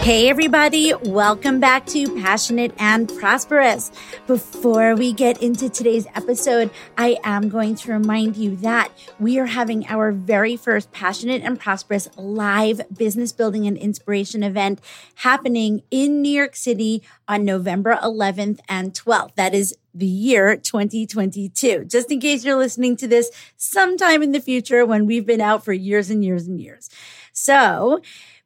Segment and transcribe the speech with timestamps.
[0.00, 0.94] Hey, everybody.
[0.94, 3.92] Welcome back to Passionate and Prosperous.
[4.26, 9.44] Before we get into today's episode, I am going to remind you that we are
[9.44, 14.80] having our very first Passionate and Prosperous live business building and inspiration event
[15.16, 19.34] happening in New York City on November 11th and 12th.
[19.34, 21.84] That is the year 2022.
[21.84, 25.62] Just in case you're listening to this sometime in the future when we've been out
[25.62, 26.88] for years and years and years.
[27.32, 28.00] So,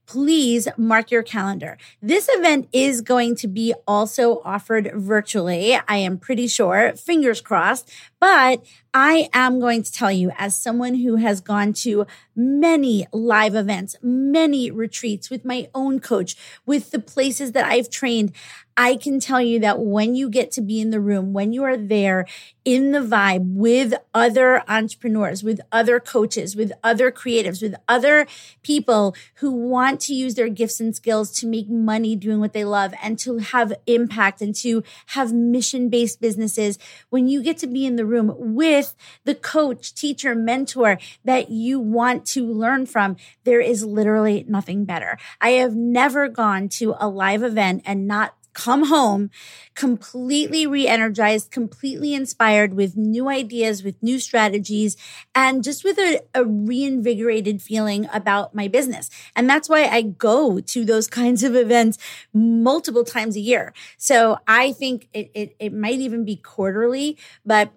[0.06, 1.78] please mark your calendar.
[2.02, 5.78] This event is going to be also offered virtually.
[5.88, 8.64] I am pretty sure, fingers crossed, but
[8.96, 12.06] I am going to tell you, as someone who has gone to
[12.36, 18.32] many live events, many retreats with my own coach, with the places that I've trained,
[18.76, 21.62] I can tell you that when you get to be in the room, when you
[21.62, 22.26] are there
[22.64, 28.26] in the vibe with other entrepreneurs, with other coaches, with other creatives, with other
[28.64, 32.64] people who want to use their gifts and skills to make money doing what they
[32.64, 36.76] love and to have impact and to have mission based businesses,
[37.10, 38.83] when you get to be in the room with
[39.24, 45.18] the coach, teacher, mentor that you want to learn from, there is literally nothing better.
[45.40, 49.30] I have never gone to a live event and not come home
[49.74, 54.96] completely re-energized, completely inspired with new ideas, with new strategies,
[55.34, 59.10] and just with a, a, reinvigorated feeling about my business.
[59.34, 61.98] And that's why I go to those kinds of events
[62.32, 63.74] multiple times a year.
[63.98, 67.72] So I think it, it, it might even be quarterly, but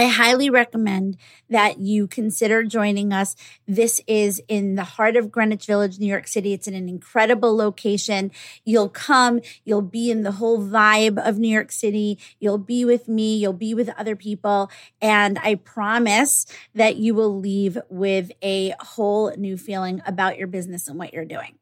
[0.00, 1.18] I highly recommend
[1.50, 3.36] that you consider joining us.
[3.68, 6.54] This is in the heart of Greenwich Village, New York City.
[6.54, 8.30] It's in an incredible location.
[8.64, 12.18] You'll come, you'll be in the whole vibe of New York City.
[12.38, 14.70] You'll be with me, you'll be with other people.
[15.02, 20.88] And I promise that you will leave with a whole new feeling about your business
[20.88, 21.59] and what you're doing.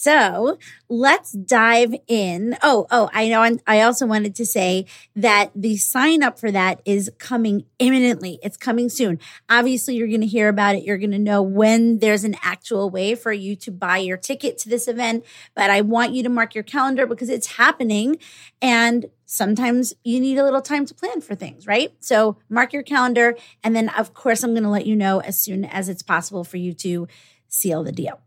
[0.00, 2.56] So let's dive in.
[2.62, 3.58] Oh, oh, I know.
[3.66, 4.86] I also wanted to say
[5.16, 8.38] that the sign up for that is coming imminently.
[8.40, 9.18] It's coming soon.
[9.50, 10.84] Obviously, you're going to hear about it.
[10.84, 14.56] You're going to know when there's an actual way for you to buy your ticket
[14.58, 15.24] to this event.
[15.56, 18.18] But I want you to mark your calendar because it's happening.
[18.62, 21.92] And sometimes you need a little time to plan for things, right?
[21.98, 23.36] So mark your calendar.
[23.64, 26.44] And then, of course, I'm going to let you know as soon as it's possible
[26.44, 27.08] for you to
[27.48, 28.20] seal the deal.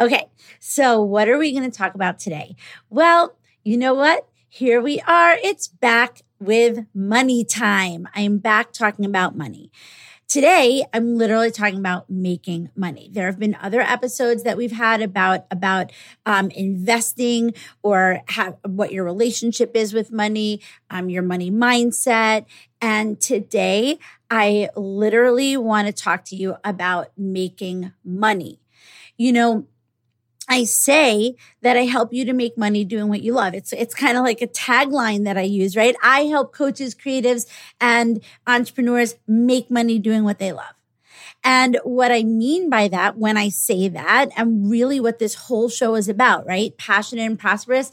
[0.00, 0.26] Okay,
[0.58, 2.56] so what are we going to talk about today?
[2.88, 4.26] Well, you know what?
[4.48, 5.36] Here we are.
[5.42, 8.08] It's back with money time.
[8.14, 9.70] I'm back talking about money.
[10.28, 13.10] Today, I'm literally talking about making money.
[13.12, 15.92] There have been other episodes that we've had about about
[16.24, 22.46] um, investing or have, what your relationship is with money, um, your money mindset.
[22.80, 23.98] And today,
[24.30, 28.58] I literally want to talk to you about making money.
[29.18, 29.66] You know,
[30.52, 33.54] I say that I help you to make money doing what you love.
[33.54, 35.96] It's it's kind of like a tagline that I use, right?
[36.02, 37.46] I help coaches, creatives,
[37.80, 40.74] and entrepreneurs make money doing what they love.
[41.42, 45.70] And what I mean by that when I say that, and really what this whole
[45.70, 46.76] show is about, right?
[46.76, 47.90] Passionate and prosperous.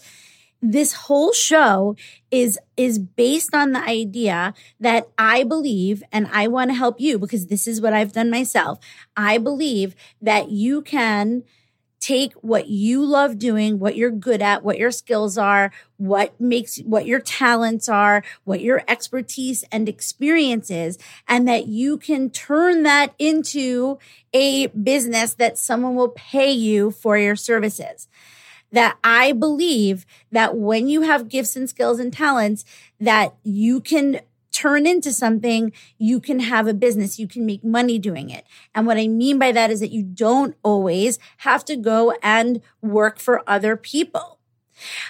[0.62, 1.96] This whole show
[2.30, 7.20] is is based on the idea that I believe and I want to help you
[7.20, 8.80] because this is what I've done myself.
[9.16, 11.44] I believe that you can
[12.00, 16.78] take what you love doing, what you're good at, what your skills are, what makes,
[16.80, 20.98] what your talents are, what your expertise and experience is,
[21.28, 24.00] and that you can turn that into
[24.34, 28.08] a business that someone will pay you for your services.
[28.72, 32.64] That I believe that when you have gifts and skills and talents,
[33.00, 34.22] that you can
[34.60, 38.46] turn into something, you can have a business, you can make money doing it.
[38.76, 42.62] And what I mean by that is that you don't always have to go and
[42.82, 44.40] work for other people.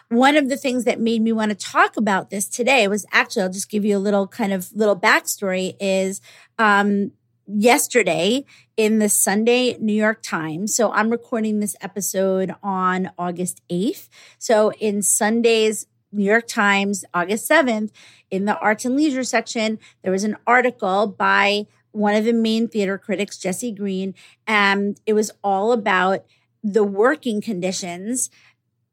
[0.09, 3.43] One of the things that made me want to talk about this today was actually,
[3.43, 6.21] I'll just give you a little kind of little backstory is,
[6.57, 7.11] um,
[7.51, 8.45] yesterday
[8.77, 10.75] in the Sunday New York Times.
[10.75, 14.07] So I'm recording this episode on August 8th.
[14.37, 17.91] So in Sunday's New York Times, August 7th,
[18.31, 22.67] in the arts and leisure section, there was an article by one of the main
[22.67, 24.13] theater critics, Jesse Green,
[24.45, 26.25] and it was all about
[26.63, 28.29] the working conditions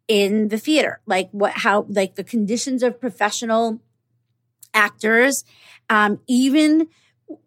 [0.08, 3.80] in the theater, like what, how, like the conditions of professional
[4.72, 5.44] actors,
[5.90, 6.88] um, even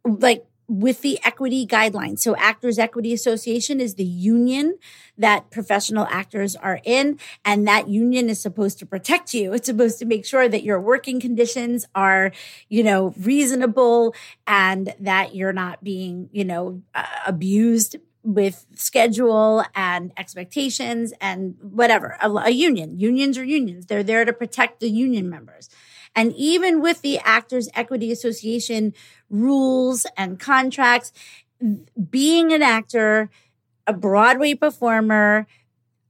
[0.04, 2.20] like with the equity guidelines.
[2.20, 4.78] So Actors Equity Association is the union
[5.18, 7.20] that professional actors are in.
[7.44, 9.52] And that union is supposed to protect you.
[9.52, 12.32] It's supposed to make sure that your working conditions are,
[12.70, 14.14] you know, reasonable
[14.46, 22.18] and that you're not being, you know, uh, abused with schedule and expectations and whatever.
[22.22, 23.88] A, a union, unions are unions.
[23.88, 25.70] They're there to protect the union members.
[26.16, 28.94] And even with the Actors Equity Association
[29.30, 31.12] rules and contracts,
[32.10, 33.30] being an actor,
[33.86, 35.48] a Broadway performer,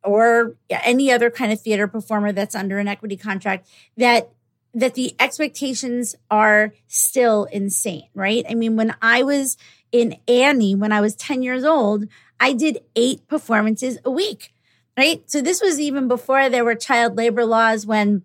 [0.04, 3.68] or any other kind of theater performer that's under an equity contract,
[3.98, 4.32] that
[4.74, 8.46] that the expectations are still insane, right?
[8.48, 9.58] I mean, when I was
[9.92, 12.06] in Annie, when I was 10 years old,
[12.40, 14.54] I did eight performances a week,
[14.96, 15.24] right?
[15.30, 18.24] So this was even before there were child labor laws when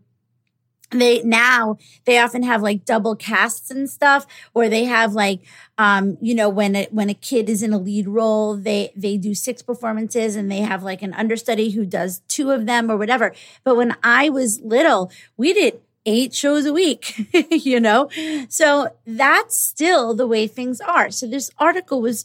[1.01, 5.41] they now they often have like double casts and stuff or they have like
[5.79, 9.17] um you know when a, when a kid is in a lead role they they
[9.17, 12.97] do six performances and they have like an understudy who does two of them or
[12.97, 13.35] whatever.
[13.65, 18.09] But when i was little we did eight shows a week you know?
[18.49, 21.11] So that's still the way things are.
[21.11, 22.25] So this article was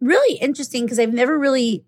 [0.00, 1.82] really interesting because i've never really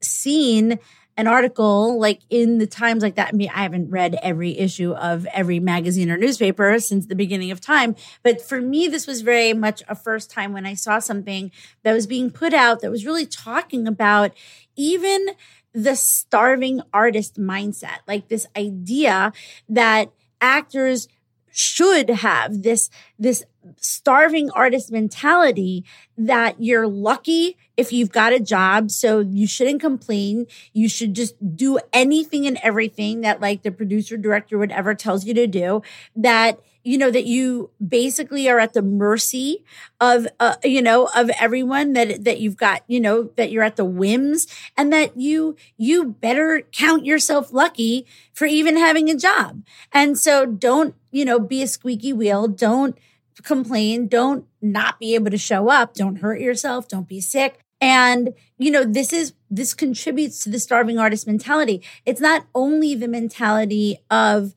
[0.00, 0.78] seen
[1.16, 3.28] an article like in the Times like that.
[3.28, 7.50] I mean, I haven't read every issue of every magazine or newspaper since the beginning
[7.50, 10.98] of time, but for me, this was very much a first time when I saw
[10.98, 11.50] something
[11.82, 14.32] that was being put out that was really talking about
[14.76, 15.28] even
[15.74, 19.32] the starving artist mindset, like this idea
[19.68, 21.08] that actors
[21.52, 23.44] should have this this
[23.76, 25.84] starving artist mentality
[26.16, 30.46] that you're lucky if you've got a job so you shouldn't complain.
[30.72, 35.34] You should just do anything and everything that like the producer director whatever tells you
[35.34, 35.82] to do
[36.16, 39.64] that you know that you basically are at the mercy
[40.00, 43.76] of uh, you know of everyone that that you've got you know that you're at
[43.76, 44.46] the whims
[44.76, 49.62] and that you you better count yourself lucky for even having a job.
[49.92, 52.48] And so don't you know be a squeaky wheel.
[52.48, 52.98] Don't
[53.42, 54.08] complain.
[54.08, 55.94] Don't not be able to show up.
[55.94, 56.88] Don't hurt yourself.
[56.88, 57.58] Don't be sick.
[57.80, 61.82] And you know this is this contributes to the starving artist mentality.
[62.06, 64.54] It's not only the mentality of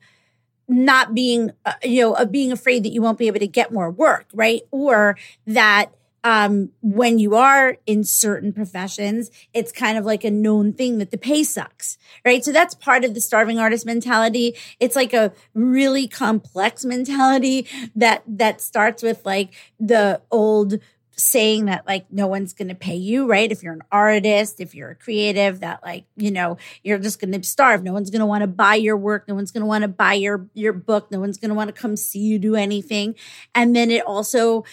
[0.68, 3.72] not being, uh, you know, of being afraid that you won't be able to get
[3.72, 4.62] more work, right?
[4.70, 5.16] Or
[5.46, 5.92] that
[6.26, 11.12] um, when you are in certain professions, it's kind of like a known thing that
[11.12, 12.44] the pay sucks, right?
[12.44, 14.56] So that's part of the starving artist mentality.
[14.80, 20.80] It's like a really complex mentality that that starts with like the old
[21.18, 23.50] saying that like no one's going to pay you, right?
[23.50, 27.32] If you're an artist, if you're a creative, that like, you know, you're just going
[27.32, 27.82] to starve.
[27.82, 29.26] No one's going to want to buy your work.
[29.26, 31.10] No one's going to want to buy your your book.
[31.10, 33.14] No one's going to want to come see you do anything.
[33.54, 34.64] And then it also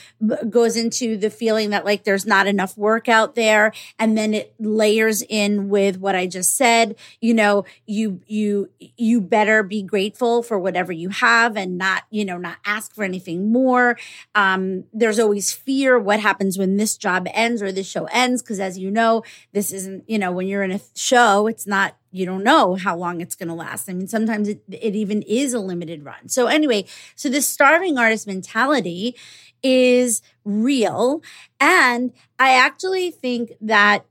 [0.50, 4.54] goes into the feeling that like there's not enough work out there and then it
[4.60, 10.44] layers in with what I just said, you know, you you you better be grateful
[10.44, 13.98] for whatever you have and not, you know, not ask for anything more.
[14.36, 18.42] Um there's always fear what happens happens when this job ends or this show ends.
[18.42, 21.96] Cause as you know, this isn't, you know, when you're in a show, it's not,
[22.12, 23.88] you don't know how long it's going to last.
[23.88, 26.28] I mean, sometimes it, it even is a limited run.
[26.28, 26.86] So anyway,
[27.16, 29.16] so this starving artist mentality
[29.62, 31.22] is real.
[31.60, 34.06] And I actually think that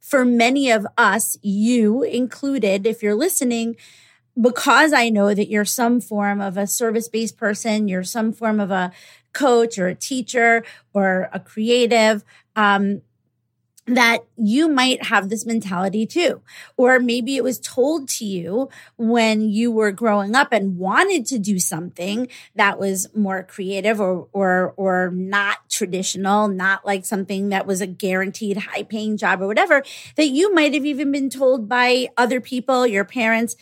[0.00, 3.76] for many of us, you included, if you're listening,
[4.38, 8.60] because I know that you're some form of a service based person, you're some form
[8.60, 8.92] of a
[9.34, 10.64] coach or a teacher
[10.94, 12.24] or a creative,
[12.56, 13.02] um,
[13.86, 16.40] that you might have this mentality too.
[16.76, 21.38] Or maybe it was told to you when you were growing up and wanted to
[21.38, 27.66] do something that was more creative or, or, or not traditional, not like something that
[27.66, 29.82] was a guaranteed high paying job or whatever,
[30.16, 33.54] that you might have even been told by other people, your parents,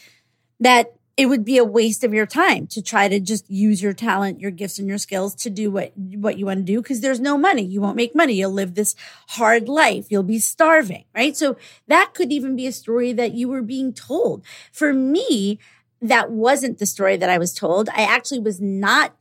[0.61, 3.93] that it would be a waste of your time to try to just use your
[3.93, 7.01] talent, your gifts and your skills to do what, what you want to do because
[7.01, 7.63] there's no money.
[7.63, 8.35] You won't make money.
[8.35, 8.95] You'll live this
[9.29, 10.07] hard life.
[10.09, 11.37] You'll be starving, right?
[11.37, 14.43] So that could even be a story that you were being told.
[14.73, 15.59] For me,
[16.01, 17.91] that wasn't the story that I was told.
[17.91, 19.15] I actually was not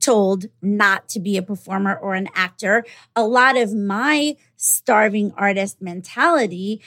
[0.00, 2.84] told not to be a performer or an actor.
[3.14, 6.82] A lot of my starving artist mentality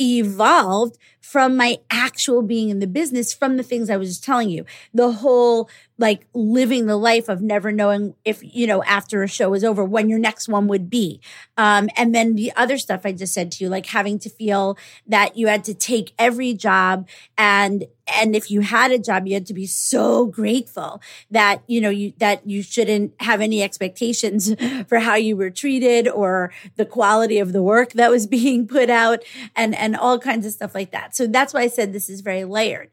[0.00, 4.50] evolved from my actual being in the business from the things I was just telling
[4.50, 4.66] you.
[4.92, 9.54] The whole like living the life of never knowing if, you know, after a show
[9.54, 11.20] is over, when your next one would be.
[11.56, 14.76] Um, and then the other stuff I just said to you, like having to feel
[15.06, 19.34] that you had to take every job and, and if you had a job, you
[19.34, 21.00] had to be so grateful
[21.30, 24.54] that, you know, you, that you shouldn't have any expectations
[24.88, 28.90] for how you were treated or the quality of the work that was being put
[28.90, 29.20] out
[29.54, 31.13] and, and all kinds of stuff like that.
[31.14, 32.90] So that's why I said this is very layered.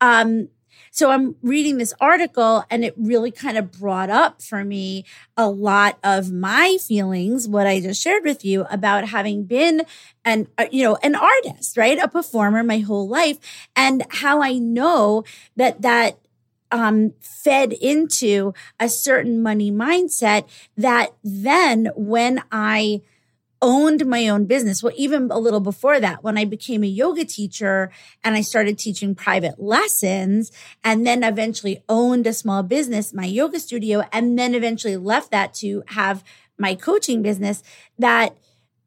[0.00, 0.48] Um,
[0.90, 5.04] so I'm reading this article and it really kind of brought up for me
[5.36, 9.82] a lot of my feelings, what I just shared with you about having been
[10.24, 11.98] an, uh, you know, an artist, right?
[11.98, 13.38] A performer my whole life
[13.74, 15.24] and how I know
[15.56, 16.20] that that
[16.70, 23.02] um, fed into a certain money mindset that then when I
[23.64, 24.82] owned my own business.
[24.82, 27.90] Well, even a little before that, when I became a yoga teacher
[28.22, 30.52] and I started teaching private lessons
[30.84, 35.54] and then eventually owned a small business, my yoga studio, and then eventually left that
[35.54, 36.22] to have
[36.58, 37.62] my coaching business
[37.98, 38.36] that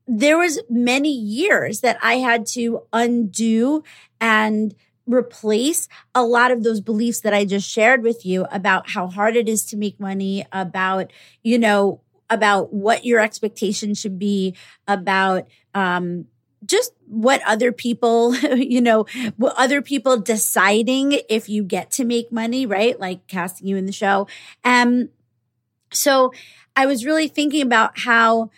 [0.07, 3.83] there was many years that I had to undo
[4.21, 4.75] and
[5.07, 9.35] replace a lot of those beliefs that I just shared with you about how hard
[9.35, 11.11] it is to make money, about,
[11.43, 14.55] you know, about what your expectations should be
[14.87, 16.25] about um,
[16.65, 19.05] just what other people, you know,
[19.37, 22.99] what other people deciding if you get to make money, right?
[22.99, 24.27] Like casting you in the show.
[24.63, 25.09] Um,
[25.91, 26.33] so
[26.75, 28.51] I was really thinking about how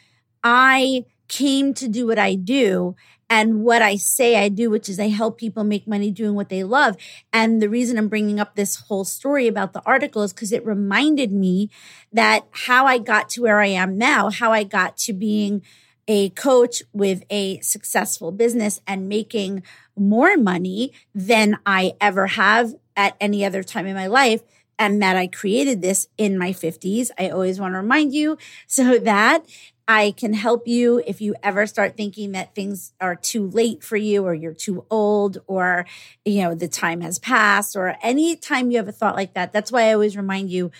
[0.43, 2.95] I came to do what I do
[3.29, 6.49] and what I say I do, which is I help people make money doing what
[6.49, 6.95] they love.
[7.31, 10.65] And the reason I'm bringing up this whole story about the article is because it
[10.65, 11.69] reminded me
[12.11, 15.61] that how I got to where I am now, how I got to being
[16.07, 19.61] a coach with a successful business and making
[19.95, 24.41] more money than I ever have at any other time in my life
[24.79, 27.11] and that I created this in my 50s.
[27.19, 29.45] I always want to remind you so that
[29.87, 33.97] I can help you if you ever start thinking that things are too late for
[33.97, 35.85] you or you're too old or,
[36.23, 39.51] you know, the time has passed or any time you have a thought like that.
[39.51, 40.71] That's why I always remind you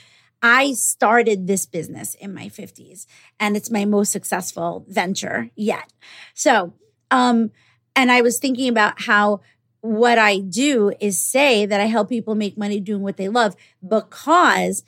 [0.41, 3.06] I started this business in my 50s
[3.39, 5.91] and it's my most successful venture yet.
[6.34, 6.74] So,
[7.12, 7.51] um,
[7.96, 9.41] and I was thinking about how
[9.81, 13.55] what I do is say that I help people make money doing what they love
[13.88, 14.83] because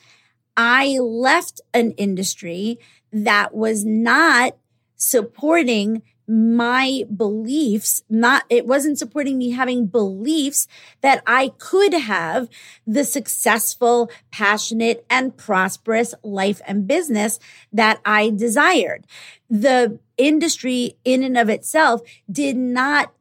[0.58, 2.80] I left an industry
[3.12, 4.58] that was not
[4.96, 10.68] supporting my beliefs, not, it wasn't supporting me having beliefs
[11.02, 12.48] that I could have
[12.88, 17.38] the successful, passionate, and prosperous life and business
[17.74, 19.06] that I desired.
[19.50, 23.12] The industry in and of itself did not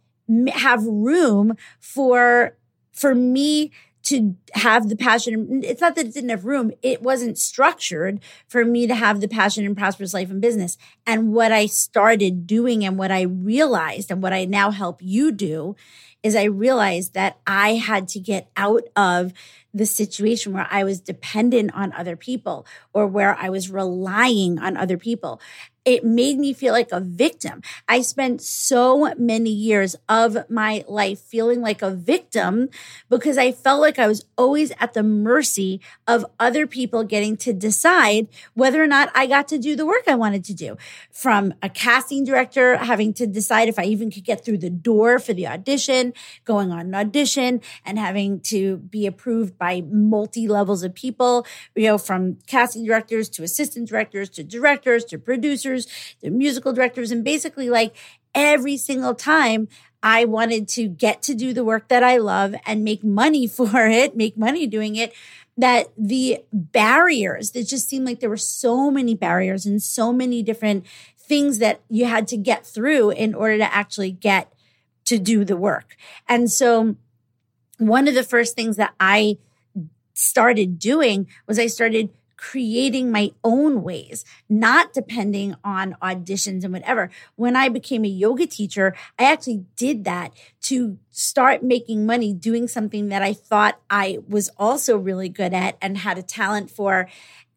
[0.52, 2.56] have room for,
[2.92, 3.72] for me
[4.02, 5.62] to have the passion.
[5.62, 6.72] It's not that it didn't have room.
[6.82, 10.78] It wasn't structured for me to have the passion and prosperous life and business.
[11.06, 15.32] And what I started doing and what I realized and what I now help you
[15.32, 15.76] do
[16.22, 19.32] is I realized that I had to get out of
[19.72, 24.76] the situation where I was dependent on other people or where I was relying on
[24.76, 25.40] other people
[25.84, 27.62] it made me feel like a victim.
[27.88, 32.68] I spent so many years of my life feeling like a victim
[33.08, 37.52] because I felt like I was always at the mercy of other people getting to
[37.52, 40.76] decide whether or not I got to do the work I wanted to do.
[41.10, 45.18] From a casting director having to decide if I even could get through the door
[45.18, 46.09] for the audition,
[46.44, 51.84] going on an audition and having to be approved by multi levels of people, you
[51.84, 55.86] know, from casting directors to assistant directors to directors to producers
[56.22, 57.94] the musical directors, and basically like
[58.34, 59.68] every single time
[60.02, 63.86] I wanted to get to do the work that I love and make money for
[63.86, 65.12] it, make money doing it,
[65.56, 70.42] that the barriers that just seemed like there were so many barriers and so many
[70.42, 70.86] different
[71.18, 74.52] things that you had to get through in order to actually get
[75.10, 75.96] to do the work.
[76.28, 76.94] And so
[77.78, 79.38] one of the first things that I
[80.14, 87.10] started doing was I started creating my own ways, not depending on auditions and whatever.
[87.34, 92.68] When I became a yoga teacher, I actually did that to start making money doing
[92.68, 97.08] something that I thought I was also really good at and had a talent for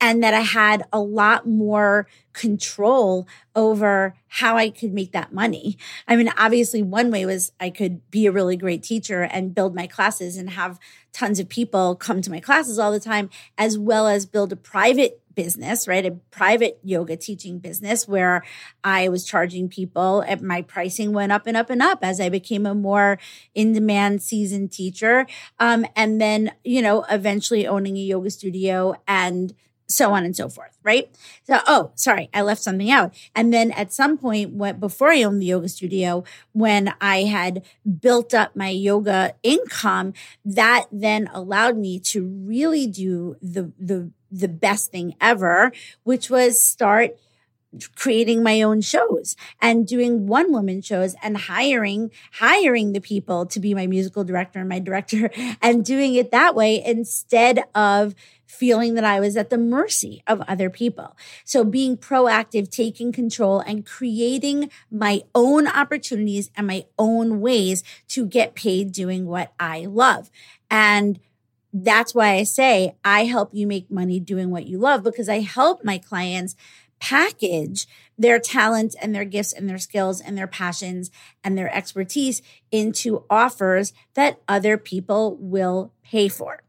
[0.03, 5.77] and that I had a lot more control over how I could make that money.
[6.09, 9.73] I mean, obviously, one way was I could be a really great teacher and build
[9.73, 10.77] my classes and have
[11.13, 14.57] tons of people come to my classes all the time, as well as build a
[14.57, 16.05] private business, right?
[16.05, 18.43] A private yoga teaching business where
[18.83, 22.27] I was charging people and my pricing went up and up and up as I
[22.27, 23.19] became a more
[23.55, 25.27] in demand seasoned teacher.
[25.59, 29.53] Um, and then, you know, eventually owning a yoga studio and
[29.87, 31.09] so on and so forth, right?
[31.43, 33.13] So, oh, sorry, I left something out.
[33.35, 36.23] And then at some point, what before I owned the yoga studio,
[36.53, 37.63] when I had
[38.01, 40.13] built up my yoga income,
[40.45, 45.71] that then allowed me to really do the the the best thing ever,
[46.03, 47.17] which was start
[47.95, 53.59] creating my own shows and doing one woman shows and hiring hiring the people to
[53.59, 58.13] be my musical director and my director and doing it that way instead of
[58.45, 61.17] feeling that I was at the mercy of other people.
[61.43, 68.27] So being proactive, taking control and creating my own opportunities and my own ways to
[68.27, 70.29] get paid doing what I love.
[70.69, 71.19] And
[71.73, 75.39] that's why I say I help you make money doing what you love because I
[75.39, 76.55] help my clients
[77.03, 77.85] package
[78.17, 81.11] their talent and their gifts and their skills and their passions
[81.43, 82.41] and their expertise
[82.71, 86.63] into offers that other people will pay for.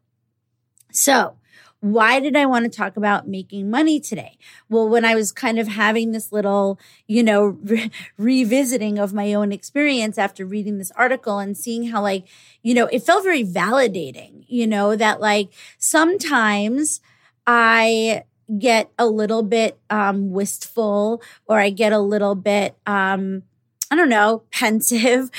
[0.91, 1.37] So
[1.79, 4.37] why did I want to talk about making money today?
[4.69, 9.35] Well, when I was kind of having this little, you know, re- revisiting of my
[9.35, 12.27] own experience after reading this article and seeing how, like,
[12.63, 17.01] you know, it felt very validating, you know, that like sometimes
[17.47, 18.25] I
[18.59, 23.43] get a little bit um, wistful or I get a little bit, um,
[23.91, 25.31] I don't know, pensive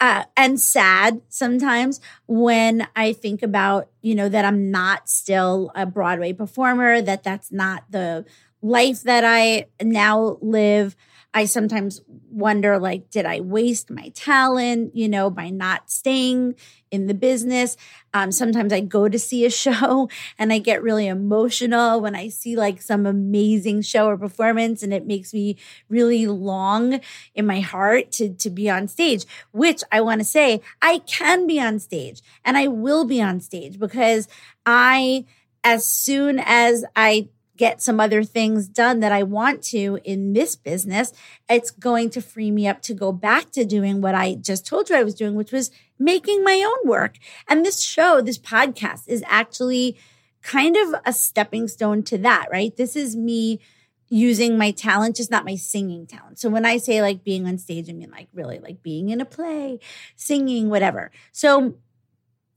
[0.00, 5.86] uh, and sad sometimes when I think about, you know, that I'm not still a
[5.86, 8.24] Broadway performer, that that's not the
[8.62, 10.96] life that I now live.
[11.32, 16.54] I sometimes wonder like did i waste my talent you know by not staying
[16.90, 17.76] in the business?
[18.12, 20.08] Um, sometimes i go to see a show
[20.38, 24.92] and i get really emotional when i see like some amazing show or performance and
[24.92, 25.56] it makes me
[25.88, 27.00] really long
[27.34, 31.46] in my heart to to be on stage which i want to say i can
[31.46, 34.26] be on stage and i will be on stage because
[34.66, 35.24] i
[35.62, 37.28] as soon as i
[37.60, 41.12] get some other things done that I want to in this business,
[41.46, 44.88] it's going to free me up to go back to doing what I just told
[44.88, 47.18] you I was doing, which was making my own work.
[47.46, 49.98] And this show, this podcast is actually
[50.42, 52.74] kind of a stepping stone to that, right?
[52.74, 53.60] This is me
[54.08, 56.38] using my talent, just not my singing talent.
[56.38, 59.20] So when I say like being on stage, I mean like really like being in
[59.20, 59.80] a play,
[60.16, 61.10] singing, whatever.
[61.30, 61.74] So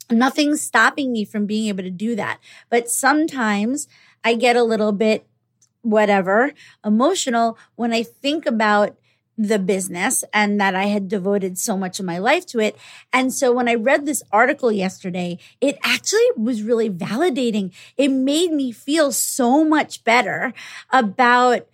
[0.10, 2.40] nothing's stopping me from being able to do that.
[2.70, 3.90] But sometimes
[4.24, 5.26] I get a little bit
[5.82, 8.96] whatever emotional when I think about
[9.38, 12.78] the business and that I had devoted so much of my life to it.
[13.12, 17.74] And so when I read this article yesterday, it actually was really validating.
[17.98, 20.54] It made me feel so much better
[20.92, 21.68] about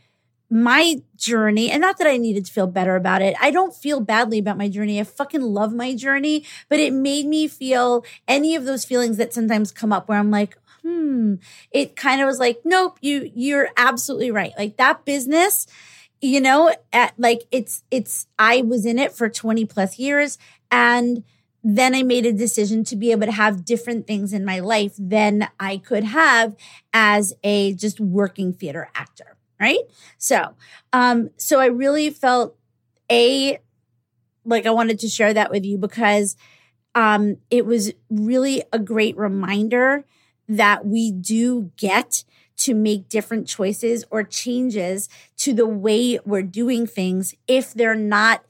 [0.49, 3.35] my journey and not that I needed to feel better about it.
[3.39, 4.99] I don't feel badly about my journey.
[4.99, 9.33] I fucking love my journey, but it made me feel any of those feelings that
[9.33, 10.57] sometimes come up where I'm like,
[10.89, 11.35] hmm,
[11.71, 14.53] it kind of was like, nope, you, you're absolutely right.
[14.57, 15.67] Like that business,
[16.21, 20.37] you know, at, like it's, it's, I was in it for 20 plus years
[20.71, 21.23] and
[21.63, 24.93] then I made a decision to be able to have different things in my life
[24.97, 26.55] than I could have
[26.93, 29.37] as a just working theater actor.
[29.59, 29.79] Right.
[30.17, 30.55] So,
[30.93, 32.55] um, so I really felt
[33.11, 33.59] a,
[34.45, 36.37] like I wanted to share that with you because,
[36.95, 40.05] um, it was really a great reminder
[40.49, 42.25] that we do get
[42.57, 45.07] to make different choices or changes
[45.37, 48.43] to the way we're doing things if they're not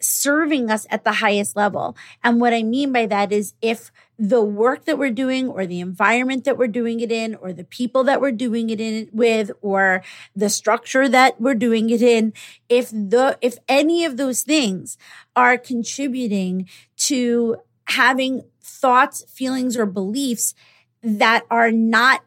[0.00, 1.96] serving us at the highest level.
[2.24, 5.80] And what I mean by that is if the work that we're doing or the
[5.80, 9.50] environment that we're doing it in or the people that we're doing it in with
[9.60, 10.02] or
[10.34, 12.32] the structure that we're doing it in
[12.68, 14.96] if the if any of those things
[15.36, 20.54] are contributing to having thoughts feelings or beliefs
[21.02, 22.22] that are not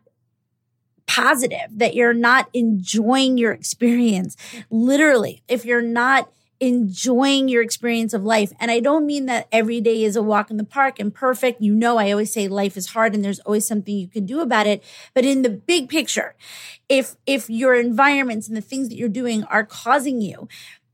[1.06, 4.36] positive, that you're not enjoying your experience.
[4.70, 8.54] Literally, if you're not enjoying your experience of life.
[8.58, 11.62] And I don't mean that every day is a walk in the park and perfect.
[11.62, 14.40] You know, I always say life is hard and there's always something you can do
[14.40, 14.82] about it.
[15.14, 16.36] But in the big picture,
[16.88, 20.48] if, if your environments and the things that you're doing are causing you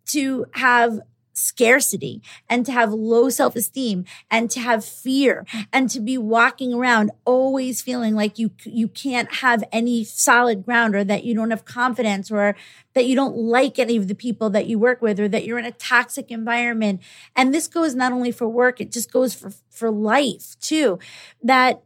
[0.07, 1.01] to have
[1.39, 6.73] scarcity and to have low self esteem and to have fear and to be walking
[6.73, 11.51] around always feeling like you, you can't have any solid ground or that you don't
[11.51, 12.55] have confidence or
[12.93, 15.59] that you don't like any of the people that you work with or that you're
[15.59, 17.01] in a toxic environment.
[17.35, 20.99] And this goes not only for work, it just goes for, for life too.
[21.43, 21.83] That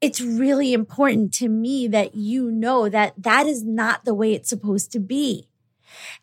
[0.00, 4.48] it's really important to me that you know that that is not the way it's
[4.48, 5.49] supposed to be.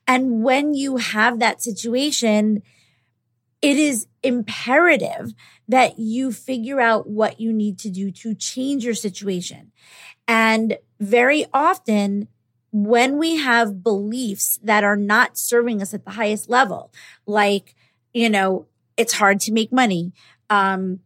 [0.07, 2.63] And when you have that situation,
[3.61, 5.33] it is imperative
[5.67, 9.71] that you figure out what you need to do to change your situation.
[10.27, 12.27] And very often,
[12.71, 16.91] when we have beliefs that are not serving us at the highest level,
[17.25, 17.75] like,
[18.13, 20.11] you know, it's hard to make money,
[20.49, 20.99] um,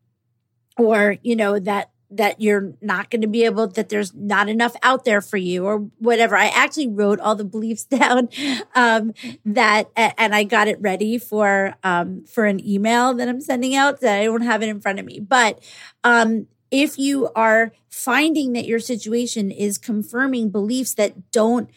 [0.78, 4.76] or, you know, that that you're not going to be able that there's not enough
[4.84, 6.36] out there for you or whatever.
[6.36, 8.30] I actually wrote all the beliefs down
[8.76, 9.14] um,
[9.46, 14.02] that and i got it ready for um, for an email that i'm sending out
[14.02, 15.20] that i don't have it in front of me.
[15.20, 15.64] But
[16.04, 21.70] um, if you are finding that your situation is confirming beliefs that don't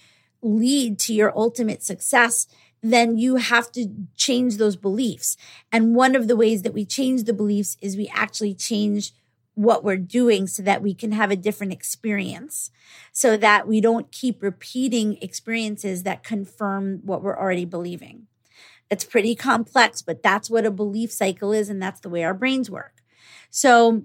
[0.43, 2.47] lead to your ultimate success
[2.85, 5.39] then you have to change those beliefs.
[5.73, 9.13] And one of the ways that we change the beliefs is we actually change
[9.55, 12.71] what we're doing so that we can have a different experience
[13.13, 18.27] so that we don't keep repeating experiences that confirm what we're already believing.
[18.91, 21.69] It's pretty complex, but that's what a belief cycle is.
[21.69, 23.03] And that's the way our brains work.
[23.51, 24.05] So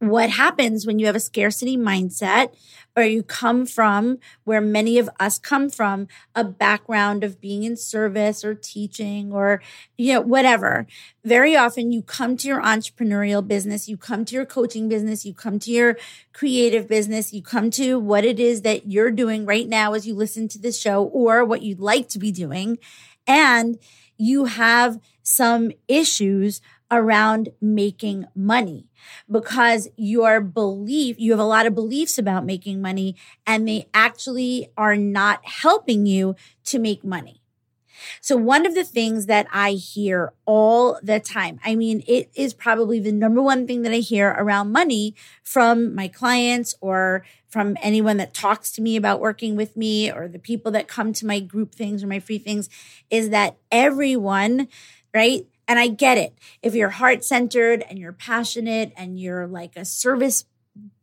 [0.00, 2.54] what happens when you have a scarcity mindset
[2.96, 7.76] or you come from where many of us come from a background of being in
[7.76, 9.60] service or teaching or
[9.98, 10.86] you know whatever.
[11.22, 15.34] Very often you come to your entrepreneurial business you come to your coaching business you
[15.34, 15.98] come to your
[16.32, 20.14] creative business you come to what it is that you're doing right now as you
[20.14, 22.78] listen to this show or what you'd like to be doing.
[23.26, 23.78] And
[24.16, 28.89] you have some issues around making money
[29.30, 34.68] because your belief, you have a lot of beliefs about making money and they actually
[34.76, 37.40] are not helping you to make money.
[38.20, 42.54] So one of the things that I hear all the time, I mean, it is
[42.54, 47.76] probably the number one thing that I hear around money from my clients or from
[47.82, 51.26] anyone that talks to me about working with me or the people that come to
[51.26, 52.68] my group things or my free things
[53.10, 54.68] is that everyone,
[55.14, 55.46] right?
[55.70, 56.36] And I get it.
[56.62, 60.44] If you're heart centered and you're passionate and you're like a service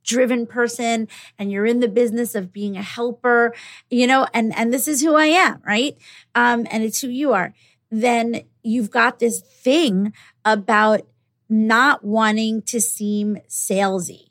[0.04, 1.08] driven person
[1.40, 3.56] and you're in the business of being a helper,
[3.90, 5.98] you know, and, and this is who I am, right?
[6.36, 7.54] Um, and it's who you are,
[7.90, 10.12] then you've got this thing
[10.44, 11.08] about
[11.48, 14.27] not wanting to seem salesy.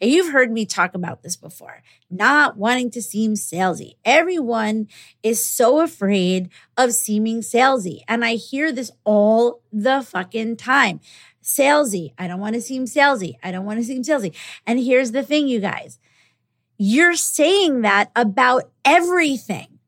[0.00, 3.96] And you've heard me talk about this before, not wanting to seem salesy.
[4.04, 4.88] Everyone
[5.22, 8.02] is so afraid of seeming salesy.
[8.06, 11.00] And I hear this all the fucking time.
[11.42, 12.12] Salesy.
[12.16, 13.36] I don't want to seem salesy.
[13.42, 14.34] I don't want to seem salesy.
[14.66, 15.98] And here's the thing, you guys.
[16.76, 19.78] You're saying that about everything.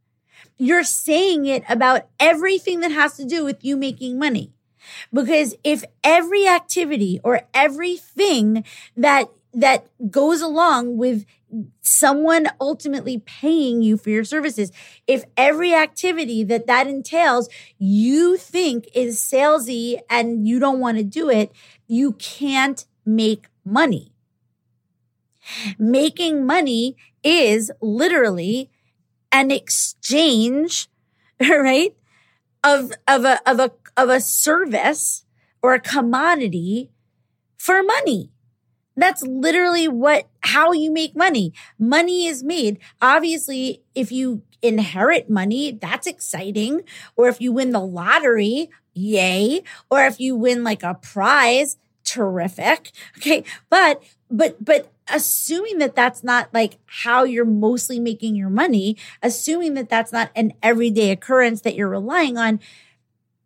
[0.57, 4.53] You're saying it about everything that has to do with you making money.
[5.13, 8.65] Because if every activity or everything
[8.97, 11.25] that that goes along with
[11.83, 14.71] someone ultimately paying you for your services.
[15.07, 21.05] If every activity that that entails you think is salesy and you don't want to
[21.05, 21.53] do it,
[21.89, 24.13] you can't make money.
[25.79, 28.71] Making money is literally
[29.33, 30.89] an exchange,
[31.41, 31.95] right?
[32.63, 35.25] Of, of a, of a, of a service
[35.63, 36.91] or a commodity
[37.57, 38.31] for money.
[39.01, 41.53] That's literally what, how you make money.
[41.79, 42.79] Money is made.
[43.01, 46.83] Obviously, if you inherit money, that's exciting.
[47.17, 49.63] Or if you win the lottery, yay.
[49.91, 52.93] Or if you win like a prize, terrific.
[53.17, 53.45] Okay.
[53.69, 59.75] But, but, but assuming that that's not like how you're mostly making your money, assuming
[59.75, 62.61] that that's not an everyday occurrence that you're relying on,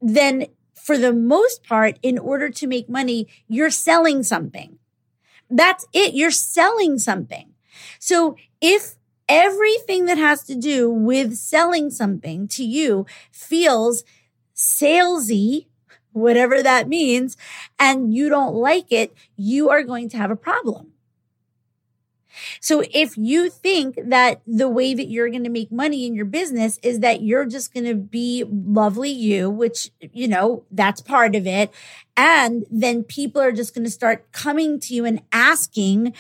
[0.03, 4.79] then for the most part, in order to make money, you're selling something.
[5.55, 6.15] That's it.
[6.15, 7.55] You're selling something.
[8.01, 8.97] So if
[9.29, 14.03] everything that has to do with selling something to you feels
[14.57, 15.67] salesy,
[16.13, 17.37] whatever that means,
[17.79, 20.94] and you don't like it, you are going to have a problem.
[22.61, 26.25] So if you think that the way that you're going to make money in your
[26.25, 31.35] business is that you're just going to be lovely you, which, you know, that's part
[31.35, 31.73] of it.
[32.17, 36.15] And then people are just going to start coming to you and asking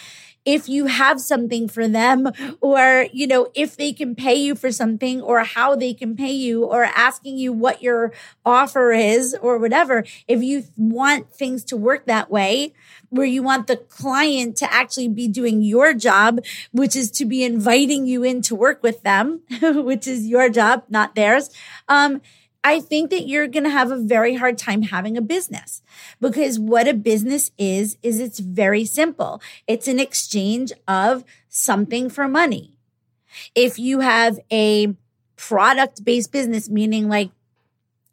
[0.44, 2.30] if you have something for them
[2.61, 6.33] or, you know, if they can pay you for something or how they can pay
[6.33, 8.12] you or asking you what your
[8.44, 10.04] offer is or whatever.
[10.28, 12.74] If you want things to work that way,
[13.11, 16.40] where you want the client to actually be doing your job,
[16.72, 20.85] which is to be inviting you in to work with them, which is your job,
[20.88, 21.50] not theirs.
[21.88, 22.20] Um,
[22.66, 25.83] I think that you're going to have a very hard time having a business
[26.18, 29.42] because what a business is, is it's very simple.
[29.68, 32.79] It's an exchange of something for money.
[33.55, 34.94] If you have a
[35.37, 37.31] product based business, meaning like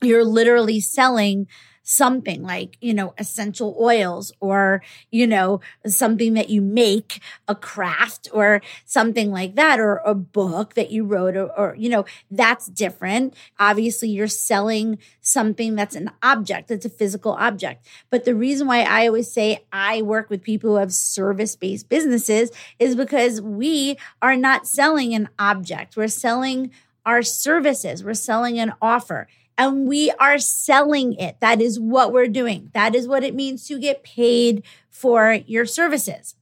[0.02, 1.48] you're literally selling
[1.84, 8.30] something like, you know, essential oils or, you know, something that you make, a craft
[8.32, 12.68] or something like that, or a book that you wrote, or, or, you know, that's
[12.68, 13.34] different.
[13.60, 17.86] Obviously, you're selling something that's an object, that's a physical object.
[18.10, 21.90] But the reason why I always say I work with people who have service based
[21.90, 25.98] businesses is because we are not selling an object.
[25.98, 26.72] We're selling
[27.06, 28.04] our services.
[28.04, 29.28] We're selling an offer
[29.62, 31.40] and we are selling it.
[31.40, 32.72] That is what we're doing.
[32.74, 36.34] That is what it means to get paid for your services.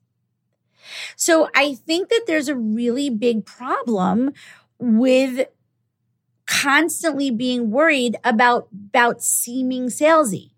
[1.17, 4.31] So I think that there's a really big problem
[4.79, 5.49] with
[6.45, 10.51] constantly being worried about, about seeming salesy.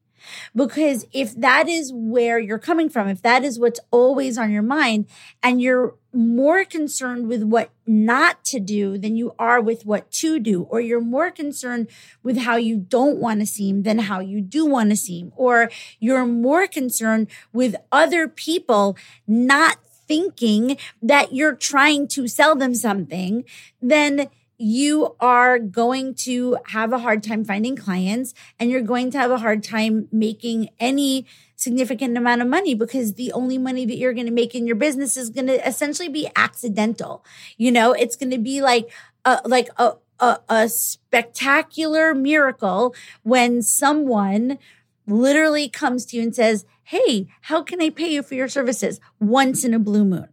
[0.56, 4.62] Because if that is where you're coming from, if that is what's always on your
[4.64, 5.08] mind
[5.42, 10.40] and you're more concerned with what not to do than you are with what to
[10.40, 11.88] do, or you're more concerned
[12.22, 15.70] with how you don't want to seem than how you do want to seem, or
[16.00, 23.46] you're more concerned with other people not thinking that you're trying to sell them something,
[23.82, 24.28] then
[24.62, 29.32] you are going to have a hard time finding clients and you're going to have
[29.32, 34.14] a hard time making any significant amount of money because the only money that you're
[34.14, 37.26] going to make in your business is going to essentially be accidental.
[37.58, 38.90] You know, it's going to be like
[39.26, 44.60] a, like a, a, a spectacular miracle when someone
[45.08, 49.00] literally comes to you and says, Hey, how can I pay you for your services?
[49.20, 50.28] Once in a blue moon.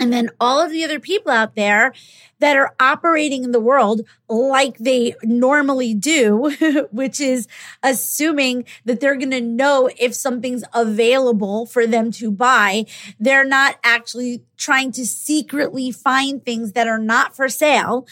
[0.00, 1.92] And then all of the other people out there
[2.38, 7.48] that are operating in the world like they normally do, which is
[7.82, 12.86] assuming that they're going to know if something's available for them to buy.
[13.18, 18.06] They're not actually trying to secretly find things that are not for sale.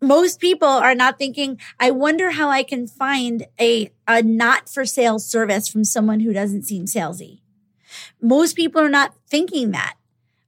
[0.00, 4.84] Most people are not thinking, I wonder how I can find a, a not for
[4.84, 7.40] sale service from someone who doesn't seem salesy.
[8.20, 9.94] Most people are not thinking that.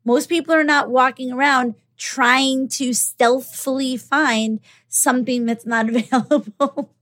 [0.07, 6.95] Most people are not walking around trying to stealthily find something that's not available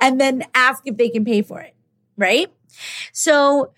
[0.00, 1.74] and then ask if they can pay for it.
[2.16, 2.52] Right.
[3.12, 3.72] So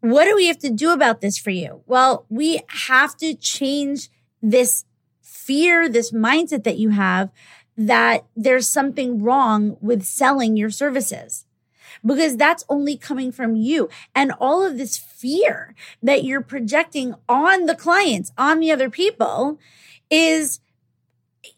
[0.00, 1.82] what do we have to do about this for you?
[1.86, 4.08] Well, we have to change
[4.42, 4.84] this
[5.22, 7.30] fear, this mindset that you have
[7.76, 11.46] that there's something wrong with selling your services
[12.04, 13.88] because that's only coming from you.
[14.14, 19.58] And all of this fear that you're projecting on the clients, on the other people
[20.10, 20.60] is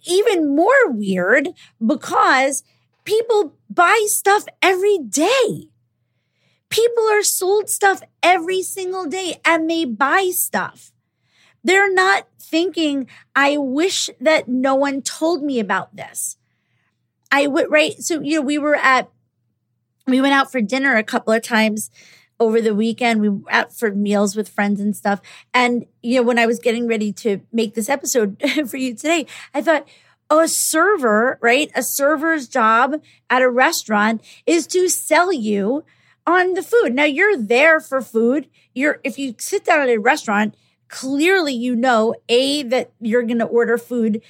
[0.07, 1.49] even more weird
[1.85, 2.63] because
[3.05, 5.69] people buy stuff every day.
[6.69, 10.93] People are sold stuff every single day and they buy stuff.
[11.65, 16.37] They're not thinking, I wish that no one told me about this.
[17.31, 17.93] I would, right?
[17.99, 19.11] So, you know, we were at
[20.13, 21.91] we went out for dinner a couple of times
[22.39, 23.23] over the weekend.
[23.23, 25.23] We went out for meals with friends and stuff.
[25.55, 28.37] And, you know, when I was getting ready to make this episode
[28.69, 29.89] for you today, I thought,
[30.29, 31.71] oh, a server, right?
[31.75, 35.83] A server's job at a restaurant is to sell you
[36.27, 36.95] on the food.
[36.95, 38.51] Now you're there for food.
[38.75, 40.55] You're, if you sit down at a restaurant,
[40.89, 44.21] clearly you know, A, that you're going to order food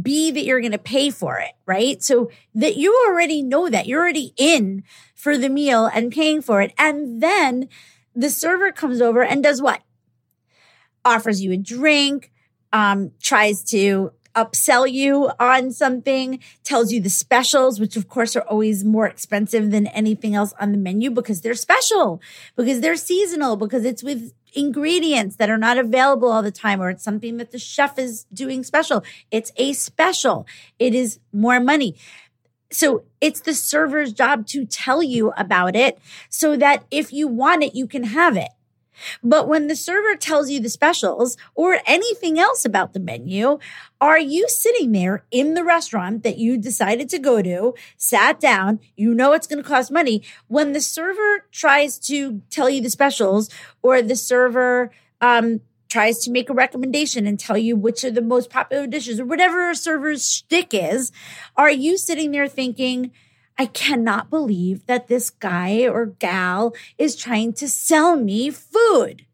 [0.00, 2.02] B, that you're going to pay for it, right?
[2.02, 6.62] So that you already know that you're already in for the meal and paying for
[6.62, 6.72] it.
[6.78, 7.68] And then
[8.14, 9.82] the server comes over and does what?
[11.04, 12.32] Offers you a drink,
[12.72, 18.42] um, tries to upsell you on something, tells you the specials, which of course are
[18.42, 22.20] always more expensive than anything else on the menu because they're special,
[22.56, 26.90] because they're seasonal, because it's with ingredients that are not available all the time, or
[26.90, 29.04] it's something that the chef is doing special.
[29.30, 30.46] It's a special.
[30.78, 31.96] It is more money.
[32.70, 35.98] So it's the server's job to tell you about it
[36.30, 38.48] so that if you want it, you can have it.
[39.22, 43.58] But when the server tells you the specials or anything else about the menu,
[44.00, 48.80] are you sitting there in the restaurant that you decided to go to, sat down,
[48.96, 50.22] you know it's going to cost money.
[50.48, 53.50] When the server tries to tell you the specials
[53.82, 55.60] or the server, um,
[55.92, 59.26] tries to make a recommendation and tell you which are the most popular dishes or
[59.26, 61.12] whatever a server's shtick is,
[61.54, 63.12] are you sitting there thinking,
[63.58, 69.26] I cannot believe that this guy or gal is trying to sell me food.